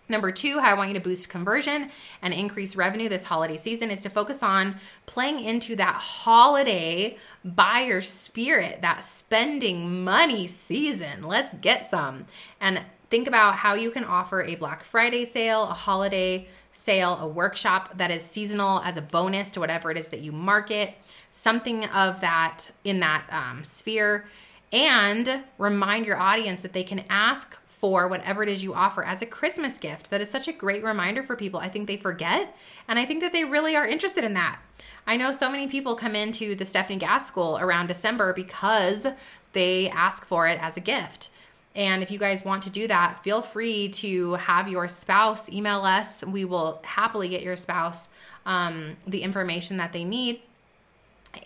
Number 0.09 0.33
two, 0.33 0.59
how 0.59 0.71
I 0.71 0.75
want 0.75 0.89
you 0.89 0.95
to 0.95 1.01
boost 1.01 1.29
conversion 1.29 1.91
and 2.23 2.33
increase 2.33 2.77
revenue 2.77 3.09
this 3.09 3.27
holiday 3.27 3.59
season 3.59 3.91
is 3.91 4.01
to 4.03 4.11
focus 4.11 4.43
on 4.43 4.77
playing 5.05 5.45
into 5.45 5.77
that 5.77 5.97
holiday 5.97 7.19
buyer 7.45 8.01
spirit, 8.01 8.81
that 8.81 9.05
spending 9.05 10.05
money 10.05 10.47
season. 10.47 11.23
Let's 11.23 11.53
get 11.55 11.87
some. 11.87 12.25
And 12.61 12.81
think 13.11 13.29
about 13.29 13.57
how 13.57 13.75
you 13.75 13.91
can 13.91 14.05
offer 14.05 14.43
a 14.43 14.55
Black 14.55 14.83
Friday 14.83 15.27
sale, 15.27 15.65
a 15.65 15.75
holiday 15.75 16.49
sale, 16.73 17.19
a 17.21 17.29
workshop 17.29 17.99
that 17.99 18.11
is 18.11 18.23
seasonal 18.23 18.81
as 18.81 18.97
a 18.97 19.03
bonus 19.03 19.51
to 19.53 19.61
whatever 19.61 19.91
it 19.91 19.99
is 19.99 20.09
that 20.09 20.21
you 20.21 20.33
market, 20.33 20.95
something 21.33 21.85
of 21.87 22.21
that 22.23 22.71
in 22.85 23.01
that 23.01 23.25
um, 23.31 23.63
sphere. 23.63 24.27
And 24.73 25.45
remind 25.57 26.07
your 26.07 26.19
audience 26.19 26.63
that 26.63 26.75
they 26.75 26.85
can 26.85 27.05
ask 27.09 27.59
for 27.79 28.09
whatever 28.09 28.43
it 28.43 28.49
is 28.49 28.63
you 28.63 28.75
offer 28.75 29.05
as 29.05 29.23
a 29.23 29.27
Christmas 29.27 29.79
gift. 29.79 30.11
That 30.11 30.21
is 30.21 30.31
such 30.31 30.49
a 30.49 30.53
great 30.53 30.83
reminder 30.83 31.23
for 31.23 31.37
people. 31.37 31.61
I 31.61 31.69
think 31.69 31.87
they 31.87 31.97
forget, 31.97 32.57
and 32.87 32.99
I 32.99 33.05
think 33.05 33.21
that 33.21 33.33
they 33.33 33.45
really 33.45 33.77
are 33.77 33.87
interested 33.87 34.25
in 34.25 34.35
that. 34.35 34.61
I 35.07 35.17
know 35.17 35.33
so 35.33 35.51
many 35.51 35.69
people 35.69 35.95
come 35.95 36.15
into 36.15 36.55
the 36.55 36.65
Stefanie 36.65 36.99
Gass 36.99 37.27
School 37.27 37.57
around 37.59 37.87
December 37.87 38.33
because 38.33 39.07
they 39.53 39.89
ask 39.89 40.27
for 40.27 40.47
it 40.47 40.63
as 40.63 40.77
a 40.77 40.81
gift. 40.81 41.31
And 41.75 42.03
if 42.03 42.11
you 42.11 42.19
guys 42.19 42.45
want 42.45 42.65
to 42.65 42.71
do 42.71 42.89
that, 42.89 43.23
feel 43.23 43.41
free 43.41 43.89
to 43.91 44.35
have 44.35 44.69
your 44.69 44.89
spouse 44.89 45.49
email 45.49 45.83
us. 45.83 46.25
We 46.25 46.45
will 46.45 46.81
happily 46.85 47.29
get 47.29 47.43
your 47.43 47.57
spouse 47.57 48.09
um, 48.45 48.97
the 49.07 49.23
information 49.23 49.77
that 49.77 49.93
they 49.93 50.05
need 50.05 50.41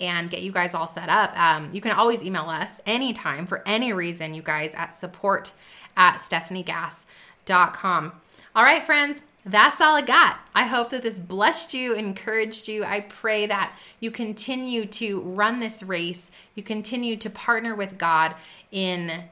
and 0.00 0.30
get 0.30 0.42
you 0.42 0.52
guys 0.52 0.74
all 0.74 0.86
set 0.86 1.08
up. 1.08 1.38
Um, 1.38 1.70
you 1.72 1.80
can 1.80 1.92
always 1.92 2.22
email 2.22 2.48
us 2.48 2.80
anytime 2.86 3.46
for 3.46 3.62
any 3.66 3.92
reason, 3.92 4.34
you 4.34 4.42
guys, 4.42 4.74
at 4.74 4.94
support 4.94 5.52
at 5.96 6.18
stefaniegass.com. 6.18 8.12
All 8.54 8.64
right, 8.64 8.82
friends, 8.82 9.22
that's 9.44 9.80
all 9.80 9.96
I 9.96 10.02
got. 10.02 10.38
I 10.54 10.64
hope 10.64 10.90
that 10.90 11.02
this 11.02 11.18
blessed 11.18 11.74
you, 11.74 11.94
encouraged 11.94 12.68
you. 12.68 12.84
I 12.84 13.00
pray 13.00 13.46
that 13.46 13.76
you 13.98 14.10
continue 14.10 14.86
to 14.86 15.20
run 15.20 15.58
this 15.58 15.82
race, 15.82 16.30
you 16.54 16.62
continue 16.62 17.16
to 17.16 17.30
partner 17.30 17.74
with 17.74 17.98
God 17.98 18.34
in 18.70 19.24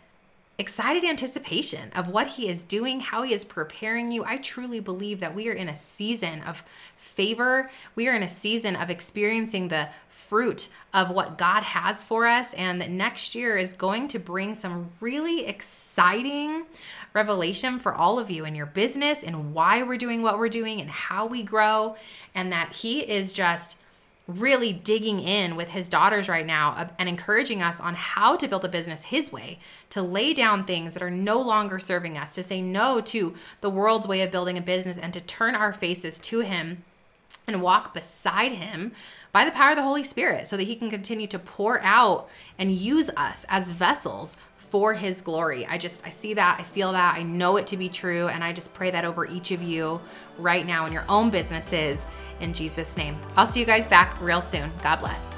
excited 0.59 1.05
anticipation 1.05 1.91
of 1.93 2.09
what 2.09 2.27
he 2.27 2.49
is 2.49 2.65
doing, 2.65 3.01
how 3.01 3.23
he 3.23 3.33
is 3.33 3.45
preparing 3.45 4.13
you. 4.13 4.25
I 4.25 4.37
truly 4.37 4.79
believe 4.79 5.19
that 5.21 5.35
we 5.35 5.49
are 5.49 5.55
in 5.55 5.71
a 5.71 5.77
season 5.77 6.43
of 6.43 6.65
favor. 6.99 7.71
We 7.95 8.09
are 8.09 8.15
in 8.15 8.23
a 8.23 8.29
season 8.29 8.77
of 8.77 8.91
experiencing 8.91 9.69
the 9.69 9.89
fruit 10.31 10.69
of 10.95 11.11
what 11.11 11.37
God 11.37 11.65
has 11.65 12.05
for 12.05 12.25
us, 12.25 12.55
and 12.55 12.81
that 12.81 12.89
next 12.89 13.35
year 13.35 13.57
is 13.57 13.73
going 13.73 14.07
to 14.09 14.19
bring 14.21 14.55
some 14.55 14.91
really 15.01 15.45
exciting 15.45 16.67
revelation 17.13 17.81
for 17.81 17.93
all 17.93 18.17
of 18.21 18.31
you 18.31 18.45
in 18.45 18.55
your 18.55 18.67
business 18.67 19.25
and 19.25 19.53
why 19.53 19.83
we're 19.83 19.99
doing 19.99 20.23
what 20.23 20.39
we're 20.39 20.49
doing 20.49 20.81
and 20.81 20.89
how 20.89 21.27
we 21.27 21.43
grow, 21.43 21.97
and 22.33 22.53
that 22.53 22.75
He 22.77 23.01
is 23.01 23.33
just 23.33 23.77
really 24.29 24.73
digging 24.73 25.19
in 25.19 25.57
with 25.57 25.71
his 25.71 25.89
daughters 25.89 26.29
right 26.29 26.47
now 26.47 26.71
uh, 26.77 26.87
and 27.01 27.09
encouraging 27.09 27.61
us 27.61 27.81
on 27.81 27.95
how 27.95 28.37
to 28.37 28.47
build 28.47 28.65
a 28.65 28.69
business 28.69 29.07
his 29.07 29.33
way, 29.33 29.59
to 29.89 30.01
lay 30.01 30.33
down 30.33 30.63
things 30.63 30.95
that 30.95 31.03
are 31.03 31.11
no 31.11 31.41
longer 31.41 31.81
serving 31.81 32.17
us, 32.17 32.33
to 32.37 32.45
say 32.45 32.63
no 32.63 33.01
to 33.01 33.35
the 33.61 33.71
world's 33.71 34.07
way 34.07 34.23
of 34.23 34.31
building 34.31 34.57
a 34.57 34.61
business, 34.61 34.97
and 34.97 35.13
to 35.13 35.21
turn 35.21 35.57
our 35.57 35.73
faces 35.73 36.21
to 36.21 36.41
him 36.41 36.85
and 37.49 37.61
walk 37.61 37.93
beside 37.93 38.53
him 38.53 38.93
by 39.33 39.45
the 39.45 39.51
power 39.51 39.71
of 39.71 39.77
the 39.77 39.83
Holy 39.83 40.03
Spirit 40.03 40.49
so 40.49 40.57
that 40.57 40.65
he 40.65 40.77
can 40.77 40.91
continue 40.91 41.27
to 41.29 41.39
pour 41.39 41.81
out 41.83 42.29
and 42.59 42.73
use 42.73 43.11
us 43.17 43.45
as 43.49 43.71
vessels 43.71 44.37
for 44.57 44.95
his 44.95 45.21
glory. 45.21 45.67
I 45.67 45.79
just 45.79 46.07
I 46.07 46.11
see 46.11 46.35
that, 46.35 46.59
I 46.61 46.63
feel 46.63 46.93
that, 46.93 47.17
I 47.17 47.23
know 47.23 47.57
it 47.57 47.67
to 47.69 47.77
be 47.77 47.89
true 47.89 48.29
and 48.29 48.45
I 48.45 48.53
just 48.53 48.73
pray 48.73 48.91
that 48.93 49.05
over 49.05 49.27
each 49.27 49.51
of 49.51 49.63
you 49.63 50.01
right 50.39 50.65
now 50.65 50.87
in 50.87 50.93
your 50.93 51.05
own 51.09 51.31
businesses 51.31 52.07
in 52.41 52.55
Jesus 52.55 52.97
name. 52.97 53.19
I'll 53.37 53.47
see 53.47 53.61
you 53.61 53.67
guys 53.67 53.87
back 53.87 54.21
real 54.21 54.41
soon. 54.41 54.71
God 54.83 54.97
bless. 54.97 55.35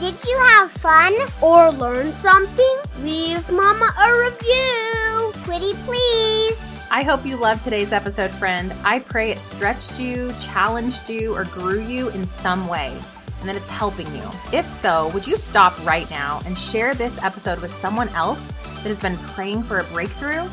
Did 0.00 0.22
you 0.24 0.38
have 0.38 0.70
fun 0.70 1.14
or 1.40 1.70
learn 1.72 2.12
something? 2.12 2.76
Leave 2.98 3.50
Mama 3.50 3.94
a 3.98 4.30
review. 4.30 5.23
Please. 5.44 6.86
I 6.90 7.02
hope 7.02 7.26
you 7.26 7.36
loved 7.36 7.62
today's 7.62 7.92
episode, 7.92 8.30
friend. 8.30 8.72
I 8.82 9.00
pray 9.00 9.30
it 9.30 9.38
stretched 9.38 10.00
you, 10.00 10.34
challenged 10.40 11.08
you, 11.08 11.34
or 11.34 11.44
grew 11.44 11.80
you 11.80 12.08
in 12.10 12.26
some 12.28 12.66
way, 12.66 12.96
and 13.40 13.48
that 13.48 13.56
it's 13.56 13.68
helping 13.68 14.06
you. 14.14 14.22
If 14.52 14.68
so, 14.68 15.10
would 15.12 15.26
you 15.26 15.36
stop 15.36 15.78
right 15.84 16.08
now 16.10 16.40
and 16.46 16.56
share 16.56 16.94
this 16.94 17.22
episode 17.22 17.60
with 17.60 17.74
someone 17.74 18.08
else 18.10 18.46
that 18.62 18.88
has 18.88 19.00
been 19.00 19.18
praying 19.18 19.64
for 19.64 19.80
a 19.80 19.84
breakthrough? 19.84 20.48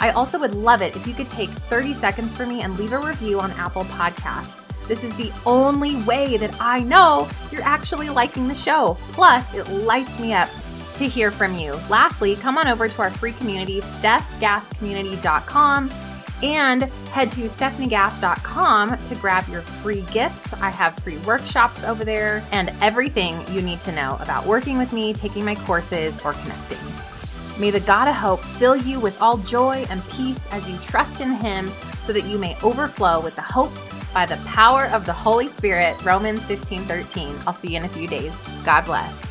I 0.00 0.10
also 0.10 0.40
would 0.40 0.54
love 0.54 0.82
it 0.82 0.96
if 0.96 1.06
you 1.06 1.14
could 1.14 1.30
take 1.30 1.50
30 1.50 1.94
seconds 1.94 2.34
for 2.34 2.44
me 2.44 2.62
and 2.62 2.76
leave 2.76 2.92
a 2.92 2.98
review 2.98 3.38
on 3.38 3.52
Apple 3.52 3.84
Podcasts. 3.84 4.66
This 4.88 5.04
is 5.04 5.14
the 5.16 5.32
only 5.46 6.02
way 6.02 6.36
that 6.38 6.54
I 6.60 6.80
know 6.80 7.28
you're 7.52 7.62
actually 7.62 8.10
liking 8.10 8.48
the 8.48 8.54
show. 8.54 8.98
Plus, 9.12 9.54
it 9.54 9.68
lights 9.68 10.18
me 10.18 10.34
up 10.34 10.50
to 10.94 11.08
hear 11.08 11.30
from 11.30 11.56
you. 11.56 11.74
Lastly, 11.88 12.34
come 12.36 12.58
on 12.58 12.68
over 12.68 12.88
to 12.88 13.02
our 13.02 13.10
free 13.10 13.32
community, 13.32 13.80
stefgasscommunity.com, 13.80 15.90
and 16.42 16.82
head 16.82 17.30
to 17.32 17.42
stefaniegass.com 17.42 18.98
to 19.08 19.14
grab 19.16 19.48
your 19.48 19.62
free 19.62 20.02
gifts. 20.12 20.52
I 20.54 20.70
have 20.70 20.96
free 20.98 21.18
workshops 21.18 21.84
over 21.84 22.04
there 22.04 22.42
and 22.52 22.72
everything 22.80 23.40
you 23.52 23.62
need 23.62 23.80
to 23.82 23.92
know 23.92 24.16
about 24.20 24.46
working 24.46 24.78
with 24.78 24.92
me, 24.92 25.12
taking 25.12 25.44
my 25.44 25.54
courses, 25.54 26.18
or 26.24 26.32
connecting. 26.34 26.78
May 27.58 27.70
the 27.70 27.80
God 27.80 28.08
of 28.08 28.16
hope 28.16 28.40
fill 28.40 28.76
you 28.76 28.98
with 28.98 29.20
all 29.22 29.36
joy 29.38 29.86
and 29.88 30.06
peace 30.10 30.44
as 30.50 30.68
you 30.68 30.76
trust 30.78 31.20
in 31.20 31.32
him 31.32 31.70
so 32.00 32.12
that 32.12 32.24
you 32.24 32.36
may 32.36 32.58
overflow 32.62 33.20
with 33.20 33.36
the 33.36 33.42
hope 33.42 33.72
by 34.12 34.26
the 34.26 34.36
power 34.38 34.86
of 34.86 35.06
the 35.06 35.12
Holy 35.12 35.46
Spirit. 35.48 36.02
Romans 36.04 36.42
15 36.44 36.84
13. 36.84 37.36
I'll 37.46 37.52
see 37.52 37.72
you 37.72 37.76
in 37.76 37.84
a 37.84 37.88
few 37.88 38.08
days. 38.08 38.32
God 38.64 38.84
bless. 38.84 39.23